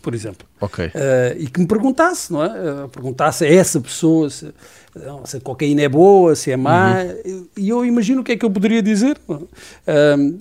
[0.00, 0.46] por exemplo.
[0.60, 0.90] Ok.
[0.94, 2.48] Eh, e que me perguntasse, não é?
[2.48, 4.52] Eh, perguntasse a essa pessoa se,
[4.94, 6.96] não, se a cocaína é boa, se é má,
[7.56, 9.18] e eu imagino o que é que eu poderia dizer.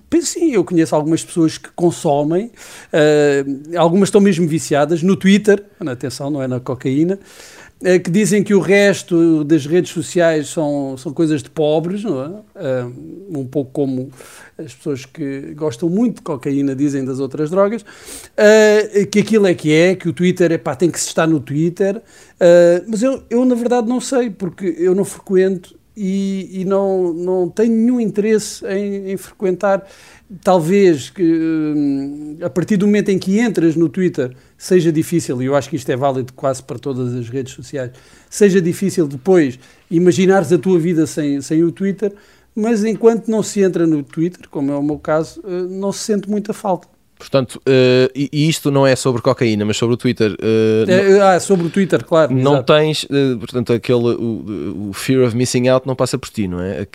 [0.10, 2.52] penso sim, eu conheço algumas pessoas que consomem,
[2.92, 3.46] eh,
[3.78, 7.20] algumas estão mesmo viciadas no Twitter, atenção, não é na cocaína,
[8.04, 12.32] que dizem que o resto das redes sociais são, são coisas de pobres, não é?
[12.56, 12.92] Ah,
[13.30, 14.12] um pouco como
[14.58, 17.86] as pessoas que gostam muito de cocaína dizem das outras drogas,
[18.38, 21.40] ah, que aquilo é que é, que o Twitter epá, tem que se estar no
[21.40, 22.02] Twitter,
[22.88, 27.50] mas eu, eu na verdade não sei, porque eu não frequento e, e não, não
[27.50, 29.86] tenho nenhum interesse em, em frequentar.
[30.42, 35.46] Talvez que hum, a partir do momento em que entras no Twitter seja difícil, e
[35.46, 37.92] eu acho que isto é válido quase para todas as redes sociais,
[38.30, 39.60] seja difícil depois
[39.92, 42.14] imaginares a tua vida sem, sem o Twitter,
[42.56, 46.00] mas enquanto não se entra no Twitter, como é o meu caso, eh, não se
[46.00, 46.88] sente muita falta.
[47.20, 50.30] Portanto, eh, e e isto não é sobre cocaína, mas sobre o Twitter.
[50.30, 50.38] não-
[50.96, 52.34] Eh, ah, sobre o Twitter, claro.
[52.34, 52.74] não exato.
[52.74, 56.62] tens, eh, portanto, aquele o, o fear of missing out não passa por ti, não
[56.62, 56.88] é?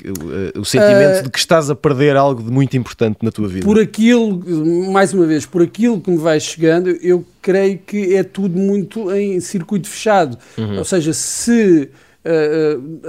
[0.57, 3.67] O, o sentimento de que estás a perder algo de muito importante na tua vida.
[3.67, 4.43] Por aquilo,
[4.91, 9.13] mais uma vez, por aquilo que me vai chegando, eu creio que é tudo muito
[9.13, 10.39] em circuito fechado.
[10.79, 11.91] Ou seja, se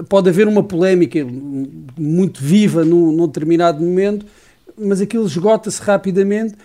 [0.09, 1.25] pode haver uma polémica
[1.97, 4.25] muito viva num, num determinado momento,
[4.77, 6.55] mas aquilo esgota-se rapidamente.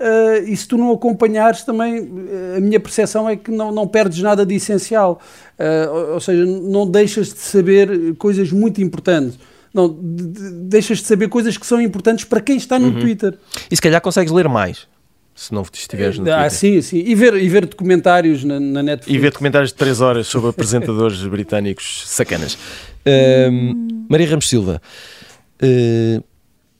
[0.00, 1.96] Eh, e se tu não acompanhares também,
[2.28, 5.20] eh, a minha percepção é que não, não perdes nada de essencial.
[5.58, 9.38] Eh, ou, ou seja, não deixas de saber coisas muito importantes.
[9.74, 13.36] Não, de- de- deixas de saber coisas que são importantes para quem está no Twitter.
[13.70, 14.86] E se calhar consegues ler mais,
[15.34, 16.50] se não estiveres no ah, Twitter.
[16.50, 17.02] sim, sim.
[17.06, 19.14] E ver, e ver documentários na, na Netflix.
[19.14, 22.56] E ver documentários de 3 horas sobre apresentadores britânicos sacanas.
[23.06, 24.80] Ahm, Maria Ramos Silva,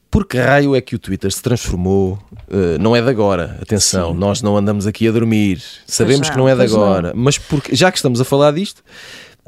[0.09, 2.19] eh, por que raio é que o Twitter se transformou?
[2.51, 6.39] Eh, não é de agora, atenção, nós não andamos aqui a dormir, sabemos não, que
[6.39, 6.83] não é de pois não.
[6.83, 8.83] agora, mas porque, já que estamos a falar disto,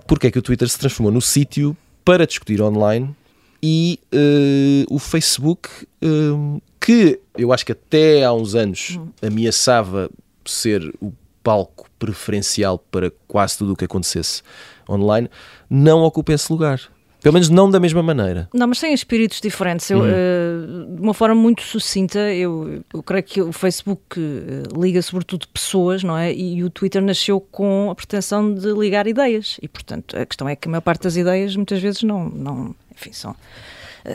[0.07, 3.15] porque é que o Twitter se transformou no sítio para discutir online
[3.63, 5.69] e eh, o Facebook
[6.03, 10.11] eh, que eu acho que até há uns anos ameaçava
[10.45, 14.43] ser o palco preferencial para quase tudo o que acontecesse
[14.89, 15.31] online,
[15.69, 16.81] não ocupa esse lugar.
[17.21, 18.49] Pelo menos não da mesma maneira.
[18.53, 19.91] Não, mas têm espíritos diferentes.
[19.91, 25.03] Eu, uh, de uma forma muito sucinta, eu, eu creio que o Facebook uh, liga
[25.03, 26.33] sobretudo pessoas, não é?
[26.33, 29.59] E, o Twitter nasceu com a pretensão de ligar ideias.
[29.63, 32.75] E, portanto, a questão é que a maior parte das ideias muitas vezes não, não
[32.95, 33.35] enfim, são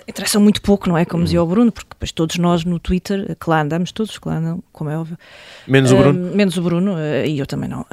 [0.07, 1.05] interessam muito pouco, não é?
[1.05, 4.27] Como dizia o Bruno, porque depois todos nós no Twitter, que lá andamos, todos que
[4.27, 5.17] lá andam, como é óbvio.
[5.67, 6.35] Menos o Bruno?
[6.35, 6.95] menos o Bruno,
[7.25, 7.85] e eu também não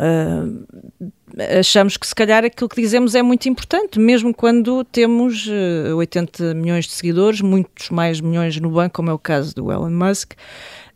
[1.58, 6.54] achamos que se calhar aquilo que dizemos é muito importante, mesmo quando temos uh, 80
[6.54, 10.32] milhões de seguidores, muitos mais milhões no banco, como é o caso do Elon Musk.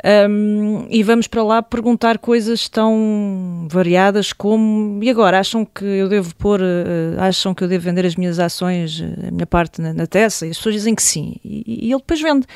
[0.04, 6.06] Um, e vamos para lá perguntar coisas tão variadas como e agora acham que eu
[6.06, 9.94] devo pôr uh, acham que eu devo vender as minhas ações a minha parte na,
[9.94, 12.46] na e as pessoas dizem que sim e, e ele depois vende.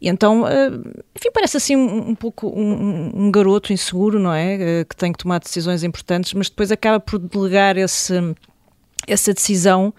[0.00, 4.56] E então uh, enfim parece assim um, um pouco um, um, garoto inseguro não é?
[4.56, 8.14] Uh, que tem que tomar decisões importantes mas depois acaba por delegar esse
[9.06, 9.92] essa decisão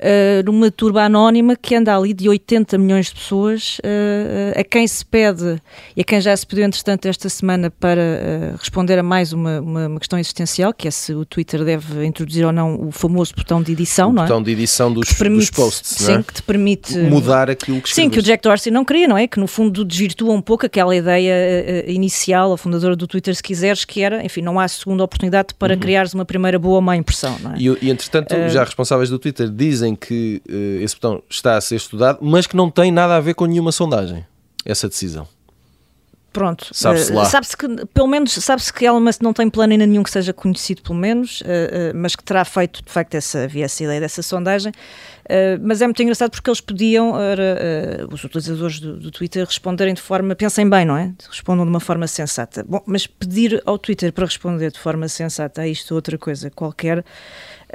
[0.00, 4.86] uh, numa turba anónima que anda ali de 80 milhões de pessoas, uh, a quem
[4.86, 5.60] se pede
[5.96, 9.60] e a quem já se pediu, entretanto, esta semana para uh, responder a mais uma,
[9.60, 13.34] uma, uma, questão existencial, que é se o Twitter deve introduzir ou não o famoso
[13.36, 14.26] botão de edição, o não é?
[14.26, 16.22] botão de edição dos, permite, dos posts, sim, é?
[16.22, 19.26] que te permite mudar aquilo que Sim, que o Jack Dorsey não queria, não é?
[19.26, 23.84] Que no fundo desvirtua um pouco aquela ideia inicial, a fundadora do Twitter, se quiseres,
[23.84, 25.80] que era, enfim, não há segunda oportunidade para uhum.
[25.80, 27.56] criares uma primeira boa ou má impressão, não é?
[27.58, 31.76] E, e entretanto, já responsáveis do Twitter dizem que uh, esse botão está a ser
[31.76, 34.24] estudado, mas que não tem nada a ver com nenhuma sondagem,
[34.64, 35.26] essa decisão.
[36.32, 37.24] Pronto, sabe-se uh, lá.
[37.26, 40.32] Sabe-se que, pelo menos, sabe-se que Elon Musk não tem plano ainda nenhum que seja
[40.32, 44.20] conhecido, pelo menos, uh, mas que terá feito, de facto, essa, havia essa ideia dessa
[44.20, 44.72] sondagem.
[45.62, 50.00] Mas é muito engraçado porque eles pediam, era, os utilizadores do, do, Twitter, responderem de
[50.00, 51.12] forma, pensem bem, não é?
[51.28, 52.64] Respondam de uma forma sensata.
[52.68, 56.50] Bom, mas pedir ao Twitter para responder de forma sensata a isto ou outra coisa
[56.50, 57.04] qualquer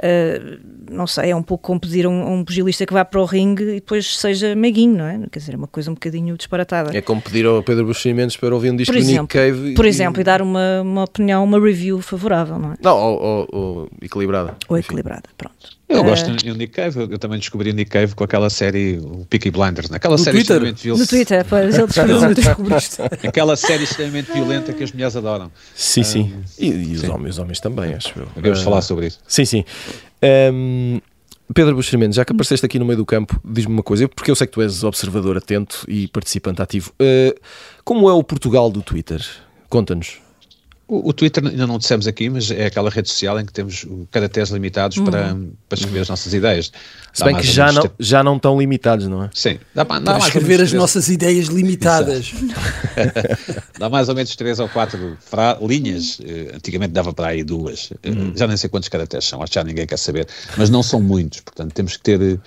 [0.00, 0.58] Uh,
[0.90, 3.24] não sei, é um pouco como pedir a um, um pugilista que vá para o
[3.26, 5.20] ringue e depois seja meiguinho, não é?
[5.30, 6.96] Quer dizer, é uma coisa um bocadinho disparatada.
[6.96, 8.08] É como pedir ao Pedro Buxo
[8.40, 9.74] para ouvir um disco por exemplo, do Nick Cave.
[9.74, 9.88] Por e...
[9.88, 12.76] exemplo, e dar uma, uma opinião, uma review favorável, não é?
[12.82, 14.56] Não, ou, ou, ou equilibrada.
[14.68, 14.86] Ou enfim.
[14.86, 15.79] equilibrada, pronto.
[15.90, 16.04] Eu uh...
[16.04, 19.50] gosto do Nick Cave, eu também descobri o Nick Cave com aquela série, o Peaky
[19.50, 20.56] Blinders, naquela no série Twitter?
[20.56, 21.02] extremamente violenta.
[21.02, 23.28] No Twitter, pois, ele descobriu.
[23.28, 25.50] aquela série extremamente violenta que as mulheres adoram.
[25.74, 26.32] Sim, sim.
[26.32, 27.08] Um, e, e os, sim.
[27.08, 28.28] Homens, os homens também, acho eu.
[28.36, 29.18] Vamos uh, falar sobre isso.
[29.26, 29.64] Sim, sim.
[30.52, 31.00] Um,
[31.52, 34.36] Pedro Buxerimentos, já que apareceste aqui no meio do campo, diz-me uma coisa, porque eu
[34.36, 36.92] sei que tu és observador atento e participante ativo.
[37.02, 37.38] Uh,
[37.84, 39.20] como é o Portugal do Twitter?
[39.68, 40.20] Conta-nos.
[40.90, 43.86] O, o, Twitter ainda não dissemos aqui, mas é aquela rede social em que temos
[44.10, 45.04] caracteres limitados uhum.
[45.04, 45.36] para,
[45.68, 46.72] para escrever as nossas ideias.
[47.12, 49.30] Se bem que já não, já não estão limitados, não é?
[49.32, 49.60] Sim.
[49.72, 52.32] Dá, dá para escrever as nossas ideias limitadas.
[53.78, 55.16] dá mais ou menos três ou quatro
[55.62, 56.18] linhas.
[56.18, 57.90] Uh, antigamente dava para aí duas.
[58.04, 58.32] Uhum.
[58.36, 60.26] já nem sei quantos caracteres são, acho que já ninguém quer saber.
[60.56, 62.40] Mas não são muitos, portanto temos que ter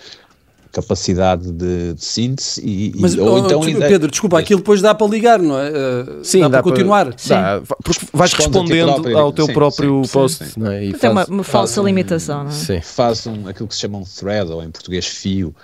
[0.73, 4.95] capacidade de, de síntese e, Mas, ou oh, então desculpa, Pedro, desculpa, aquilo depois dá
[4.95, 5.69] para ligar, não é?
[5.69, 7.13] Uh, sim, dá, dá para continuar.
[7.15, 7.29] Sim.
[7.29, 10.83] Dá, porque vais respondendo próprio, ao teu sim, próprio sim, post, sim, não é?
[10.85, 12.53] E faz, uma, uma falsa faz, limitação, não é?
[12.53, 12.81] Sim.
[12.81, 15.55] Faz um, aquilo que se chama um thread, ou em português fio,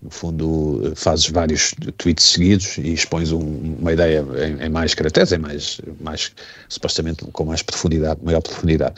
[0.00, 5.32] no fundo fazes vários tweets seguidos e expões um, uma ideia em, em, mais caracteres,
[5.32, 6.32] em mais, mais
[6.68, 8.94] supostamente com mais profundidade, maior profundidade.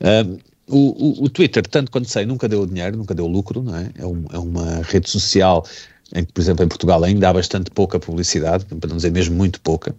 [0.00, 3.76] Um, o, o, o, Twitter, tanto quanto sei, nunca deu dinheiro, nunca deu lucro, não
[3.76, 3.90] é?
[3.96, 5.66] É, um, é, uma rede social
[6.14, 9.34] em que, por exemplo, em Portugal ainda há bastante pouca publicidade, para não dizer mesmo
[9.34, 9.94] muito pouca.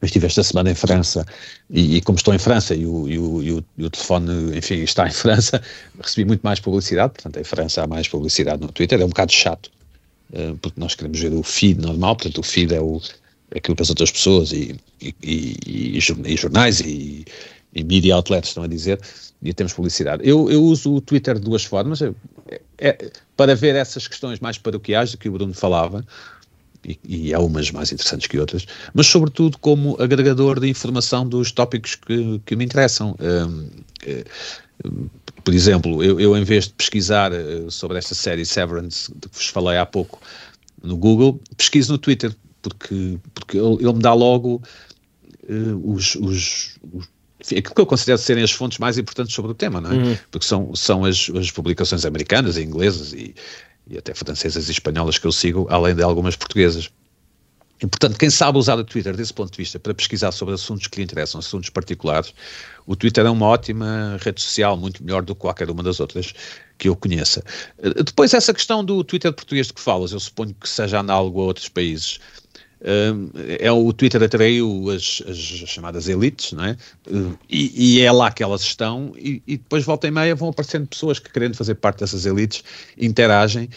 [0.00, 1.26] Eu estive esta semana em França
[1.68, 5.08] e, e como estou em França e o, e, o, e o, telefone, enfim, está
[5.08, 5.60] em França,
[6.00, 7.14] recebi muito mais publicidade.
[7.14, 9.00] Portanto, em França há mais publicidade no Twitter.
[9.00, 9.70] É um bocado chato,
[10.32, 12.14] uh, porque nós queremos ver o feed normal.
[12.14, 13.00] Portanto, o feed é, o,
[13.50, 17.24] é aquilo que as outras pessoas e, e, e jornais e,
[17.74, 19.00] e media outlets estão a dizer
[19.42, 20.22] e temos publicidade.
[20.28, 22.12] Eu, eu uso o Twitter de duas formas, é,
[22.78, 26.04] é, para ver essas questões mais paroquiais do que o Bruno falava,
[26.84, 31.52] e, e há umas mais interessantes que outras, mas sobretudo como agregador de informação dos
[31.52, 33.16] tópicos que, que me interessam.
[33.20, 33.68] Um,
[34.84, 35.08] um,
[35.44, 39.36] por exemplo, eu, eu, em vez de pesquisar uh, sobre esta série Severance, de que
[39.36, 40.20] vos falei há pouco,
[40.82, 44.62] no Google, pesquiso no Twitter, porque, porque ele, ele me dá logo
[45.48, 47.08] uh, os, os, os
[47.40, 49.94] aquilo que eu considero serem as fontes mais importantes sobre o tema, não é?
[49.94, 50.18] Uhum.
[50.30, 53.34] Porque são, são as, as publicações americanas e inglesas e,
[53.86, 56.90] e até francesas e espanholas que eu sigo, além de algumas portuguesas.
[57.80, 60.88] E, portanto, quem sabe usar o Twitter desse ponto de vista para pesquisar sobre assuntos
[60.88, 62.34] que lhe interessam, assuntos particulares,
[62.84, 66.34] o Twitter é uma ótima rede social, muito melhor do que qualquer uma das outras
[66.76, 67.44] que eu conheça.
[67.78, 71.40] Eh, depois, essa questão do Twitter português de que falas, eu suponho que seja análogo
[71.40, 72.18] a outros países.
[73.58, 76.76] É o Twitter atraiu as, as chamadas elites, não é?
[77.48, 80.86] E, e, é lá que elas estão, e, e, depois volta e meia vão aparecendo
[80.86, 82.62] pessoas que querendo fazer parte dessas elites
[82.96, 83.68] interagem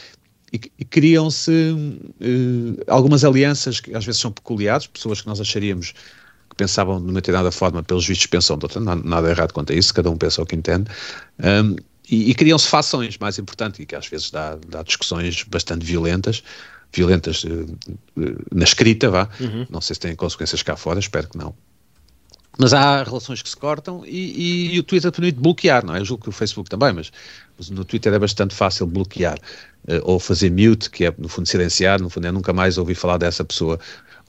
[0.54, 5.94] e, e criam-se uh, algumas alianças que às vezes são peculiares, pessoas que nós acharíamos
[6.50, 9.76] que pensavam de uma determinada forma, pelos vistos pensam de outra, nada, errado quanto a
[9.76, 10.92] isso, cada um pensa o que entende,
[11.40, 11.76] um,
[12.10, 16.44] e, e criam-se fações, mais importante, e que às vezes dá, dá discussões bastante violentas,
[16.94, 17.64] violentas uh,
[18.18, 19.66] uh, na escrita, vá, uhum.
[19.70, 21.54] não sei se têm consequências cá fora, espero que não.
[22.58, 26.00] Mas há relações que se cortam e, e, e o Twitter permite bloquear, não é?
[26.00, 27.12] Eu julgo que o Facebook também, mas,
[27.58, 29.38] mas no Twitter é bastante fácil bloquear
[29.88, 32.96] uh, ou fazer mute, que é no fundo silenciar, no fundo é nunca mais ouvir
[32.96, 33.80] falar dessa pessoa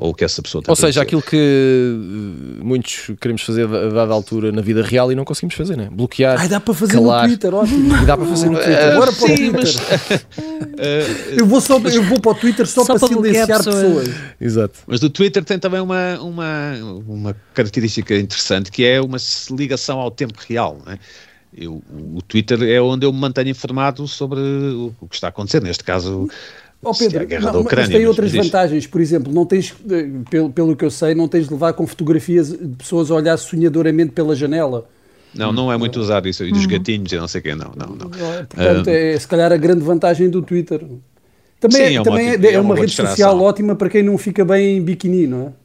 [0.02, 4.50] ou que essa pessoa Ou seja, aquilo que eh, muitos queremos fazer a dada altura
[4.50, 5.88] na vida real e não conseguimos fazer, né?
[5.92, 6.40] Bloquear.
[6.40, 7.22] Ai, dá para fazer calar.
[7.22, 7.96] no Twitter, ótimo.
[8.02, 8.88] E dá para fazer no Twitter.
[8.88, 9.52] Uh, Agora para o Twitter.
[9.52, 13.76] Mas, eu, vou só, eu vou para o Twitter só, só para, para silenciar pessoas.
[13.76, 14.10] pessoas.
[14.40, 14.80] Exato.
[14.88, 16.72] Mas o Twitter tem também uma, uma,
[17.06, 19.18] uma característica interessante que é uma
[19.52, 20.98] ligação ao tempo real, não é?
[21.54, 21.82] Eu,
[22.14, 25.62] o Twitter é onde eu me mantenho informado sobre o que está a acontecer.
[25.62, 26.28] Neste caso,
[26.84, 30.50] Oh Pedro, não, Ucrânia, mas tem outras mas vantagens, por exemplo, não tens, eh, pelo,
[30.50, 34.10] pelo que eu sei, não tens de levar com fotografias de pessoas a olhar sonhadoramente
[34.10, 34.88] pela janela.
[35.32, 36.70] Não, não é muito usado isso, e dos uhum.
[36.70, 38.10] gatinhos e não sei o quê, não, não, não.
[38.10, 40.84] Portanto, é se calhar a grande vantagem do Twitter.
[41.60, 44.02] Também, Sim, é, é, também uma, é, é uma, uma rede social ótima para quem
[44.02, 45.61] não fica bem em biquíni, não é?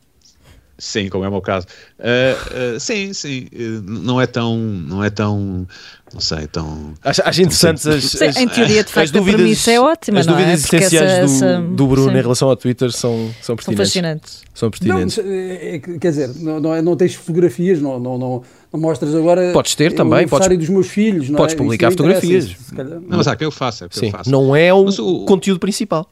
[0.79, 1.65] Sim, como é o meu caso.
[1.97, 5.67] Uh, uh, sim, sim, uh, não é tão, não é tão,
[6.13, 6.93] não sei, tão.
[7.03, 10.27] Acho, acho interessantes as, as, Em teoria, de facto, dúvidas, a premissa é ótima, As
[10.27, 10.53] não dúvidas é?
[10.53, 12.17] existenciais do, essa, do, Bruno sim.
[12.17, 13.65] em relação ao Twitter são, são pertinentes.
[13.65, 14.43] São fascinantes.
[14.53, 15.17] São pertinentes.
[15.17, 19.51] Não, é, quer dizer, não, não, não tens fotografias, não, não, não, não mostras agora.
[19.53, 21.57] Podes ter também, podes, dos meus filhos, podes é?
[21.57, 22.45] publicar fotografias.
[22.45, 24.29] Isso, não, mas há que eu faço, é que sim, eu faço.
[24.29, 26.07] Não é o, o conteúdo principal.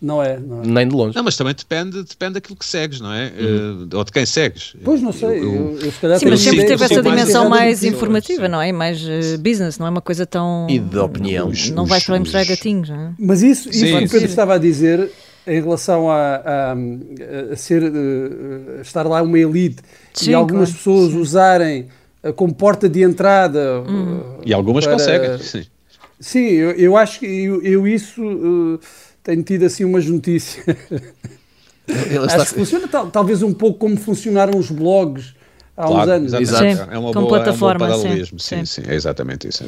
[0.00, 1.14] Não é, não é, Nem de longe.
[1.14, 3.30] Não, mas também depende, depende daquilo que segues, não é?
[3.38, 3.88] Uhum.
[3.92, 4.74] Uh, ou de quem segues.
[4.82, 5.28] Pois não sei.
[5.28, 8.72] Eu, eu, eu, eu Sim, mas sempre teve essa dimensão mais, mais informativa, não é?
[8.72, 10.66] Mais uh, business, não é uma coisa tão.
[10.70, 11.50] E de opinião.
[11.50, 13.12] Não, não vais para mostrar gatinhos, não é?
[13.18, 15.10] Mas isso, isso que o Pedro estava a dizer
[15.46, 16.74] em relação a, a,
[17.52, 19.82] a ser, uh, estar lá uma elite
[20.14, 21.18] sim, e algumas claro, pessoas sim.
[21.18, 21.88] usarem
[22.36, 23.82] como porta de entrada.
[23.86, 24.38] Hum.
[24.46, 25.38] e algumas para, conseguem.
[25.38, 25.66] Sim,
[26.18, 28.22] sim eu, eu acho que eu, eu isso
[29.22, 30.64] tenho tido assim umas notícias.
[32.28, 35.34] Acho que funciona tal, talvez um pouco como funcionaram os blogs
[35.76, 36.32] há claro, uns anos.
[36.34, 36.64] Exato.
[36.64, 38.38] é uma boa, plataforma, é um paralelismo.
[38.38, 39.66] Sim, sim, sim, é exatamente isso.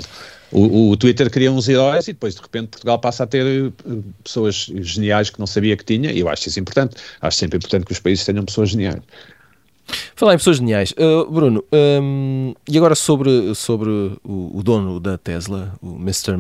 [0.51, 3.73] O, o, Twitter cria uns heróis e depois de repente Portugal passa a ter eh,
[4.23, 6.97] pessoas geniais que não sabia que tinha e eu acho isso importante.
[7.21, 9.03] Acho sempre importante que os países tenham pessoas geniais.
[10.15, 13.91] Falar em pessoas geniais, uh, Bruno, um, e agora sobre, sobre
[14.23, 16.33] o, o, dono da Tesla, o Mr.
[16.33, 16.38] Uhum.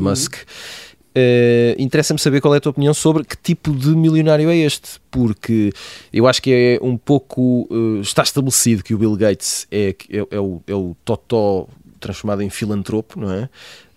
[1.14, 4.98] Uh, Interessa-me saber qual é a tua opinião sobre que tipo de milionário é este,
[5.10, 5.70] porque
[6.12, 7.66] eu acho que é um pouco.
[7.70, 11.68] Uh, está estabelecido que o Bill Gates é, é, é, o, é o totó
[12.00, 13.48] transformado em filantropo, não é?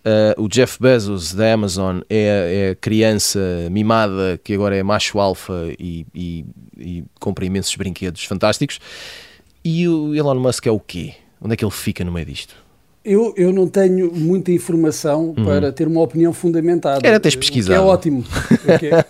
[0.06, 3.39] Uh, o Jeff Bezos da Amazon é, é, criança
[3.71, 6.45] mimada que agora é macho alfa e, e,
[6.78, 8.80] e compra imensos brinquedos fantásticos.
[9.63, 11.15] E o Elon Musk é o quê?
[11.41, 12.64] Onde é que ele fica no meio disto?
[13.06, 15.46] Eu, eu não tenho muita informação uhum.
[15.46, 17.08] para ter uma opinião fundamentada.
[17.08, 17.80] Era teres pesquisado.
[17.80, 18.24] Que é ótimo.
[18.80, 19.06] que, é,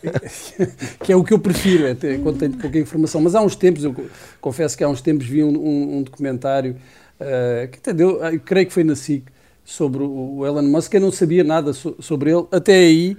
[1.01, 3.21] que é o que eu prefiro, é ter, quando tenho pouca informação.
[3.21, 3.95] Mas há uns tempos, eu
[4.41, 6.75] confesso que há uns tempos vi um, um, um documentário
[7.21, 9.23] uh, que entendeu, eu creio que foi na SIC,
[9.63, 10.93] sobre o, o Elon Musk.
[10.93, 12.45] Eu não sabia nada so, sobre ele.
[12.51, 13.15] Até aí,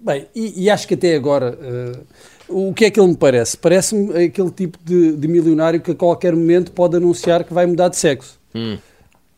[0.00, 1.58] bem, e, e acho que até agora.
[2.48, 3.56] Uh, o que é que ele me parece?
[3.56, 7.88] Parece-me aquele tipo de, de milionário que a qualquer momento pode anunciar que vai mudar
[7.88, 8.38] de sexo.
[8.54, 8.78] Hum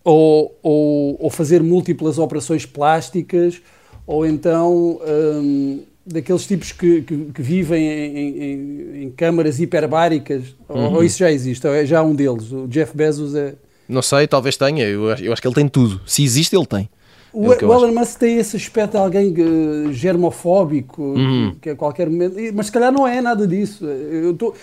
[0.05, 3.61] ou, ou, ou fazer múltiplas operações plásticas,
[4.07, 10.95] ou então um, daqueles tipos que, que, que vivem em, em, em, câmaras hiperbáricas, uhum.
[10.95, 12.51] ou, isso já existe, é já um deles.
[12.53, 13.55] O Jeff Bezos é.
[13.89, 16.01] Não sei, talvez tenha, eu, eu acho que ele tem tudo.
[16.07, 16.89] Se existe, ele tem.
[17.33, 21.57] O, é o Elon Musk tem esse aspecto de alguém uh, germofóbico, uhum.
[21.61, 22.37] que a qualquer momento.
[22.55, 23.87] Mas se calhar não é nada disso.
[23.87, 24.55] Eu tô,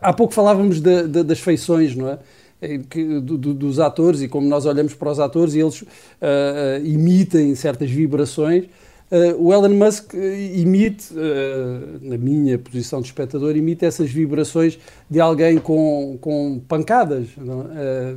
[0.00, 2.18] há pouco falávamos de, de, das feições, não é?
[2.88, 6.86] Que, do, dos atores e como nós olhamos para os atores e eles uh, uh,
[6.86, 8.64] imitem certas vibrações.
[9.10, 10.14] Uh, o Elon Musk
[10.54, 11.12] imite,
[12.00, 14.78] na minha posição de espectador, imita essas vibrações
[15.10, 17.26] de alguém com, com pancadas,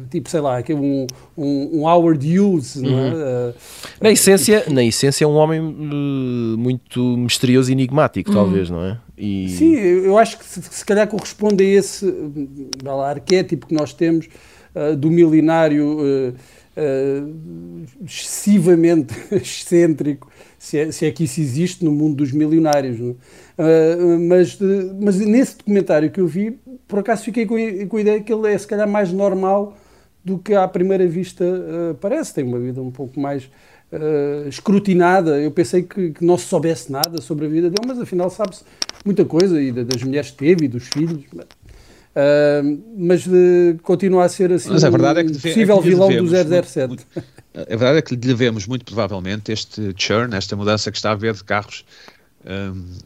[0.09, 1.05] tipo, sei lá, um,
[1.38, 2.78] um, um Howard Hughes.
[2.78, 2.88] É?
[2.88, 3.53] Uhum.
[3.99, 8.36] na, essência, na essência é um homem muito misterioso e enigmático, uhum.
[8.36, 8.97] talvez, não é?
[9.18, 9.49] E...
[9.49, 12.05] Sim, eu acho que se, se calhar corresponde a esse
[12.84, 14.28] lá, arquétipo que nós temos
[14.76, 16.36] uh, do milionário uh,
[18.05, 23.16] excessivamente excêntrico, se é, se é, que isso existe no mundo dos milionários.
[24.28, 24.59] mas,
[24.99, 27.55] mas nesse documentário que eu vi, por acaso fiquei com,
[27.88, 29.78] com a ideia que ele é se calhar mais normal
[30.22, 31.45] do que à primeira vista
[32.01, 32.34] parece.
[32.34, 33.49] Tem uma vida um pouco mais
[33.91, 35.39] uh, escrutinada.
[35.39, 38.63] Eu pensei que, que, não se soubesse nada sobre a vida dele, mas afinal sabe-se
[39.06, 41.24] muita coisa e das mulheres que teve e dos filhos.
[42.16, 45.82] Uh, mas de, continua a ser assim mas a verdade é que deve, possível é
[45.82, 46.88] que vilão do 007.
[46.88, 50.97] Muito, muito, a verdade é que lhe devemos muito provavelmente este churn, esta mudança que
[50.97, 51.86] está a haver de carros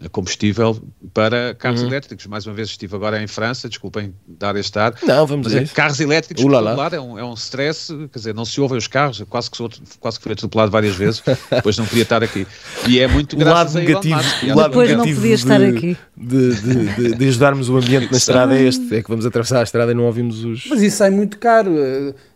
[0.04, 0.82] a combustível
[1.14, 1.88] para carros uhum.
[1.88, 2.26] elétricos.
[2.28, 4.94] Mais uma vez estive agora em França, desculpem dar este ar.
[5.04, 5.70] Não, vamos dizer.
[5.70, 9.24] Carros elétricos, lado, é um, é um stress, quer dizer, não se ouvem os carros,
[9.30, 9.70] quase que, sou,
[10.00, 12.46] quase que fui atropelado várias vezes, depois não podia estar aqui.
[12.88, 15.98] E é muito o lado negativo, o lado depois não podia estar aqui.
[16.18, 19.62] De, de, de, de, ajudarmos o ambiente na estrada é este, é que vamos atravessar
[19.62, 20.66] a estrada e não ouvimos os...
[20.68, 21.72] Mas isso sai muito caro.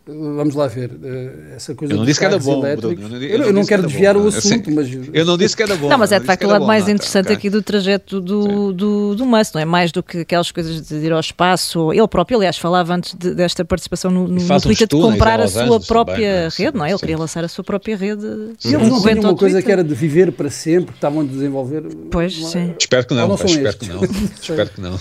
[0.05, 3.17] Vamos lá ver, eh, essa coisa Eu não disse que era bom, Bruno, eu não,
[3.21, 4.89] eu não, eu não quero desviar bom, o assunto, mas...
[5.13, 5.87] Eu não disse que era bom.
[5.87, 7.37] Não, mas é de facto o lado mais interessante okay.
[7.37, 9.65] aqui do trajeto do, do, do Musk, não é?
[9.65, 11.93] Mais do que aquelas coisas de ir ao espaço.
[11.93, 15.47] Ele próprio, aliás, falava antes de, desta participação no, no, no Twitter de comprar a
[15.47, 16.49] sua própria também, é?
[16.65, 16.89] rede, não é?
[16.89, 18.25] Ele queria lançar a sua própria rede.
[18.65, 21.23] E eles não tinham uma coisa que era de viver para sempre, que estavam a
[21.23, 21.81] desenvolver...
[22.11, 22.49] Pois, uma...
[22.49, 22.75] sim.
[22.77, 24.03] Espero que não, não espero que não.
[24.41, 24.99] espero que não.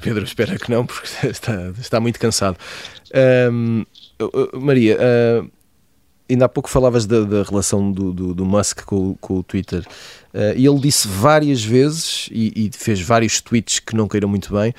[0.00, 2.56] Pedro, espera que não, porque está, está muito cansado.
[3.52, 3.84] Um,
[4.60, 5.50] Maria, uh,
[6.28, 9.80] ainda há pouco falavas da, da relação do, do, do, Musk com, com o Twitter
[9.80, 14.52] uh, e ele disse várias vezes e, e, fez vários tweets que não queiram muito
[14.52, 14.74] bem.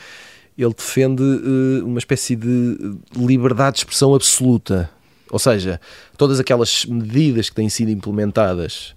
[0.57, 2.77] Ele defende uh, uma espécie de
[3.15, 4.89] liberdade de expressão absoluta,
[5.29, 5.79] ou seja,
[6.17, 8.93] todas aquelas medidas que têm sido implementadas,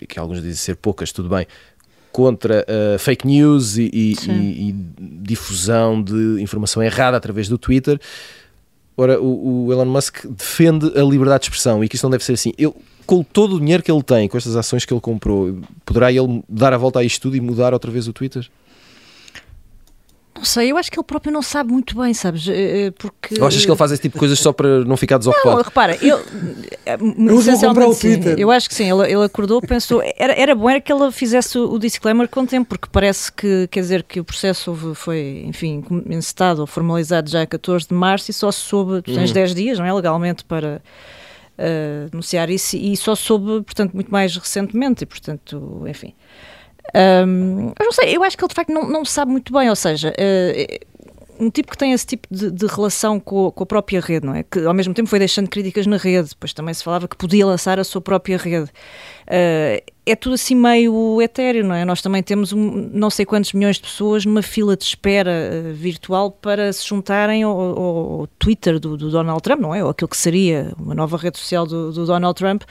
[0.00, 1.46] e que alguns dizem ser poucas, tudo bem,
[2.12, 4.74] contra uh, fake news e, e, e,
[5.22, 7.98] difusão de informação errada através do Twitter.
[8.96, 12.24] Ora, o, o, Elon Musk defende a liberdade de expressão e que isso não deve
[12.24, 12.52] ser assim.
[12.58, 12.72] Ele,
[13.06, 16.42] com todo o dinheiro que ele tem, com estas ações que ele comprou, poderá ele
[16.48, 18.48] dar a volta a isto tudo e mudar outra vez o Twitter?
[20.42, 22.48] Não sei, eu acho que ele próprio não sabe muito bem, sabes?
[22.48, 23.40] Eh, eh, porque...
[23.40, 25.54] Ou achas que ele faz esse tipo de coisas só para não ficar desocupado?
[25.54, 26.18] Não, repara, eu,
[26.84, 28.34] eh, eu vou comprar o Twitter.
[28.36, 31.56] eu acho que sim, ele, ele acordou, pensou, era, era bom era que ele fizesse
[31.56, 36.60] o, disclaimer com tempo, porque parece que, quer dizer, que o processo foi, enfim, encetado
[36.60, 39.34] ou formalizado já a 14 de março e só se soube, tu tens uhum.
[39.34, 40.82] 10 dias, não é, legalmente, para
[41.56, 46.12] uh, anunciar isso e só soube, portanto, muito mais recentemente e, portanto, enfim...
[46.94, 49.70] Um, eu não sei, eu acho que ele de facto não, não sabe muito bem,
[49.70, 50.92] ou seja, uh,
[51.42, 54.34] um tipo que tem esse tipo de, de relação com, com, a própria rede, não
[54.34, 54.42] é?
[54.42, 57.44] Que ao mesmo tempo foi deixando críticas na rede, depois também se falava que podia
[57.44, 58.70] lançar a sua própria rede.
[59.26, 61.84] Uh, é tudo assim meio etéreo, não é?
[61.84, 65.72] Nós também temos um, não sei quantos milhões de pessoas numa fila de espera uh,
[65.74, 69.82] virtual para se juntarem ao, ao Twitter do, do, Donald Trump, não é?
[69.82, 72.62] Ou aquilo que seria uma nova rede social do, do Donald Trump.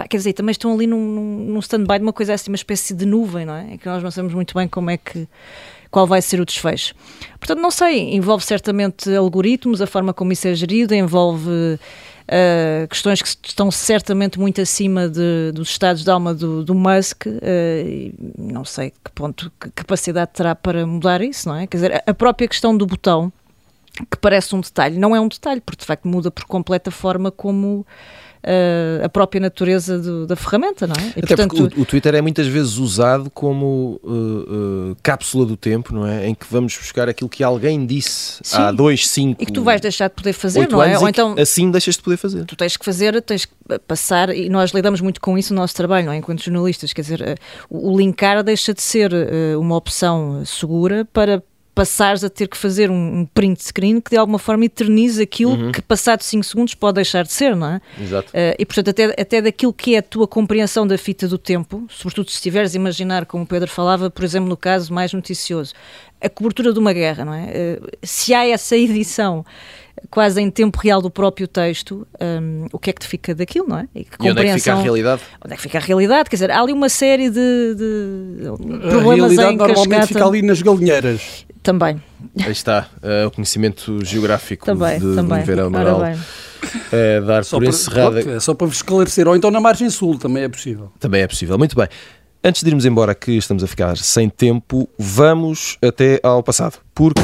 [0.00, 2.94] Pá, quer dizer, também estão ali num, num stand-by de uma coisa assim, uma espécie
[2.94, 3.74] de nuvem, não é?
[3.74, 5.28] É que nós não sabemos muito bem como é que
[5.90, 6.94] qual vai ser o desfecho.
[7.38, 13.20] Portanto, não sei, envolve certamente algoritmos, a forma como isso é gerido, envolve uh, questões
[13.20, 18.64] que estão certamente muito acima de, dos estados de alma do, do Musk, uh, não
[18.64, 21.66] sei que ponto, que capacidade terá para mudar isso, não é?
[21.66, 23.30] Quer dizer, a própria questão do botão,
[24.10, 26.92] que parece um detalhe, não é um detalhe, porque de facto muda por completa a
[26.92, 27.84] forma como
[29.04, 31.08] a própria natureza do, da ferramenta, não é?
[31.08, 35.44] E, Até portanto, porque o, o, Twitter é muitas vezes usado como uh, uh, cápsula
[35.44, 36.26] do tempo, não é?
[36.26, 39.42] Em que vamos buscar aquilo que alguém disse sim, há dois, cinco...
[39.42, 40.98] E que tu vais deixar de poder fazer, não é?
[40.98, 41.34] Ou então...
[41.38, 42.44] Assim deixas de poder fazer.
[42.44, 43.52] Tu tens que fazer, tens que
[43.86, 46.16] passar, e nós lidamos muito com isso no nosso trabalho, não é?
[46.16, 47.38] Enquanto jornalistas, quer dizer,
[47.68, 49.12] o linkar deixa de ser
[49.58, 51.42] uma opção segura para
[51.74, 55.72] passares a ter que fazer um, print screen que de alguma forma eterniza aquilo uhum.
[55.72, 57.80] que passado 5 segundos pode deixar de ser, não é?
[58.00, 58.30] Exato.
[58.30, 61.86] Uh, e portanto, até, até daquilo que é a tua compreensão da fita do tempo,
[61.88, 65.72] sobretudo se estiveres a imaginar, como o Pedro falava, por exemplo, no caso mais noticioso,
[66.20, 67.78] a cobertura de uma guerra, não é?
[67.78, 69.44] Uh, se há essa edição
[70.08, 73.68] quase em tempo real do próprio texto, um, o que é que te fica daquilo,
[73.68, 73.88] não é?
[73.94, 75.22] E, que e onde é que fica a realidade?
[75.44, 76.30] Onde é que fica a realidade?
[76.30, 78.44] Quer dizer, há ali uma série de, de
[78.88, 81.46] problemas a realidade normalmente fica ali nas galinheiras.
[81.62, 82.02] Também.
[82.42, 85.26] Aí está, uh, o conhecimento geográfico também, de, também.
[85.26, 86.02] de Oliveira Amaral.
[86.92, 88.20] É dar só por encerrada.
[88.20, 90.92] É só para vos esclarecer, ou então na margem sul também é possível.
[90.98, 91.88] Também é possível, muito bem.
[92.42, 96.78] Antes de irmos embora, que estamos a ficar sem tempo, vamos até ao passado.
[96.94, 97.20] Porque.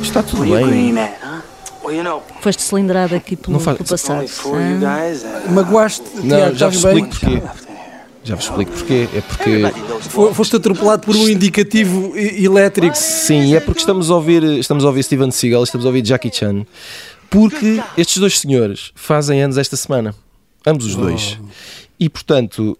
[0.00, 0.94] Está tudo bem.
[2.40, 3.76] Foste cilindrado aqui pelo, faz...
[3.76, 4.24] pelo passado.
[5.50, 7.42] Magoaste, Não, já vos explico porquê.
[8.24, 9.08] Já vos explico porquê.
[9.14, 9.62] É porque.
[10.08, 12.96] Fo- Foste atropelado por um indicativo elétrico.
[12.96, 16.30] Sim, é porque estamos a ouvir, estamos a ouvir Steven Seagal, estamos a ouvir Jackie
[16.30, 16.64] Chan,
[17.28, 20.14] porque estes dois senhores fazem anos esta semana,
[20.66, 21.38] ambos os dois.
[21.98, 22.76] E portanto,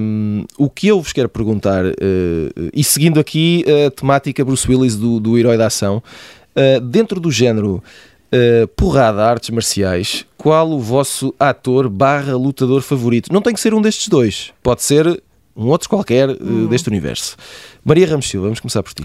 [0.00, 4.96] hum, o que eu vos quero perguntar, eh, e seguindo aqui a temática Bruce Willis
[4.96, 6.02] do, do herói da ação,
[6.56, 7.82] eh, dentro do género
[8.32, 13.32] eh, porrada, artes marciais, qual o vosso ator barra lutador favorito?
[13.32, 15.22] Não tem que ser um destes dois, pode ser
[15.54, 16.36] um outro qualquer eh,
[16.68, 17.36] deste universo.
[17.84, 19.04] Maria Ramos Silva, vamos começar por ti.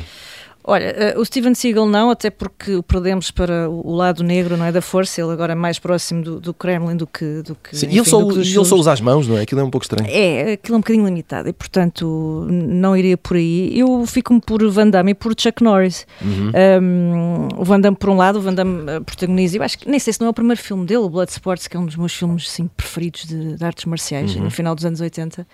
[0.70, 4.66] Olha, eh, o Steven Seagal não, até porque o perdemos para o lado negro, não
[4.66, 7.74] é, da força, ele agora é mais próximo do, do Kremlin do que do que,
[7.74, 9.44] Sim, e enfim, ele só, do que e ele só usa as mãos, não é?
[9.44, 10.10] Aquilo é um pouco estranho.
[10.12, 13.80] É, aquilo é um bocadinho limitado e, portanto, não iria por aí.
[13.80, 16.06] Eu fico-me por Van Damme e por Chuck Norris.
[16.22, 16.52] Uhum.
[16.82, 19.90] Um, o Van Damme, por um lado, o Van Damme eh, protagoniza, eu acho que
[19.90, 21.96] nem sei se não é o primeiro filme dele, o Bloodsport, que é um dos
[21.96, 24.44] meus filmes assim, preferidos de, de artes marciais, Uhum.
[24.44, 25.48] no final dos anos 80.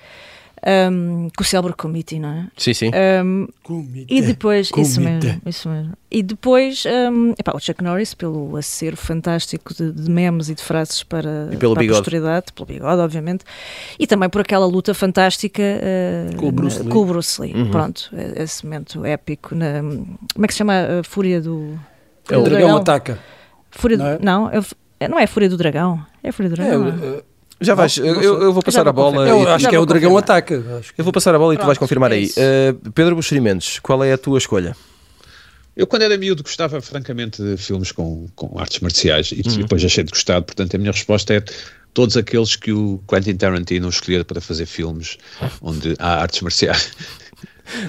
[0.65, 2.47] Um, com o célebre Committee, não é?
[2.55, 2.89] Sim, sim.
[3.21, 3.47] Um,
[4.07, 5.91] e depois, isso mesmo, isso mesmo.
[6.09, 10.63] E depois, um, epá, o Chuck Norris, pelo acervo fantástico de, de memes e de
[10.63, 11.97] frases para, E pelo para bigode.
[11.97, 13.43] a posteridade, pelo bigode, obviamente,
[13.99, 16.89] e também por aquela luta fantástica uh, Com o Bruce Lee.
[16.89, 17.53] com o Bruce Lee.
[17.53, 17.69] Uhum.
[17.69, 19.53] Pronto, esse momento épico.
[19.55, 21.77] Na, como é que se chama a Fúria do.
[22.31, 23.19] É o do dragão ataca.
[23.69, 24.19] Fúria do- não é?
[24.21, 24.59] não, é,
[25.01, 26.05] é- não é a Fúria do Dragão.
[26.23, 26.79] É a Fúria do É, Dragão.
[26.85, 27.21] não é?
[27.63, 28.05] Já vais, eu,
[28.41, 29.27] eu vou passar a bola.
[29.27, 30.37] eu acho que é o dragão confirmar.
[30.39, 30.61] ataca.
[30.61, 32.25] Que- eu vou passar a bola e tu vais confirmar é aí.
[32.37, 34.75] Uh, Pedro Buxeri Mendes, qual é a tua escolha?
[35.75, 39.57] Eu, quando era miúdo, gostava francamente de filmes com, com artes marciais e Uhum.
[39.61, 40.41] depois achei de gostar.
[40.41, 41.43] Portanto, a minha resposta é
[41.95, 45.17] todos aqueles que o Quentin Tarantino escolher para fazer filmes
[45.61, 46.91] onde há artes marciais.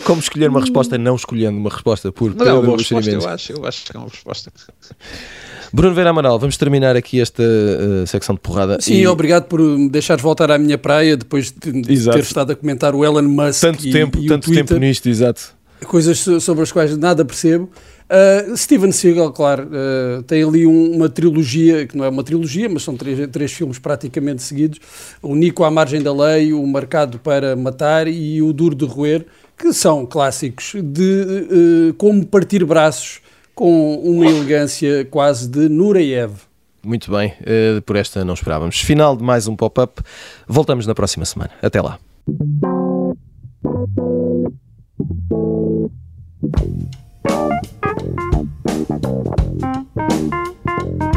[0.04, 3.52] Como escolher uma resposta não escolhendo uma resposta por Mas é uma resposta, eu acho,
[3.52, 4.52] eu acho que é uma resposta.
[5.72, 8.78] Bruno Vera Amaral, vamos terminar aqui esta uh, secção de porrada.
[8.80, 12.16] Sim, E obrigado por me deixares voltar à minha praia depois de, Exato.
[12.16, 14.80] ter estado a comentar o Elon Musk Tanto e, tempo, e o tanto Twitter, tempo
[14.80, 15.42] nisto, exato.
[15.86, 17.68] coisas so- sobre as quais nada percebo.
[18.14, 22.68] Uh, Steven Seagal, claro, uh, tem ali um- uma trilogia, que não é uma trilogia,
[22.68, 24.78] mas são três, três filmes praticamente seguidos:
[25.20, 29.26] o Nico à margem da lei, o Marcado para Matar e o Duro de Roer,
[29.58, 33.20] que são clássicos de uh, como partir braços
[33.52, 36.32] com uma elegância quase de Nureyev.
[36.84, 37.32] Muito bem,
[37.86, 38.78] por esta não esperávamos.
[38.80, 40.02] Final de mais um pop-up.
[40.46, 41.50] Voltamos na próxima semana.
[41.62, 41.98] Até lá.
[47.26, 47.64] Thank
[51.02, 51.13] you.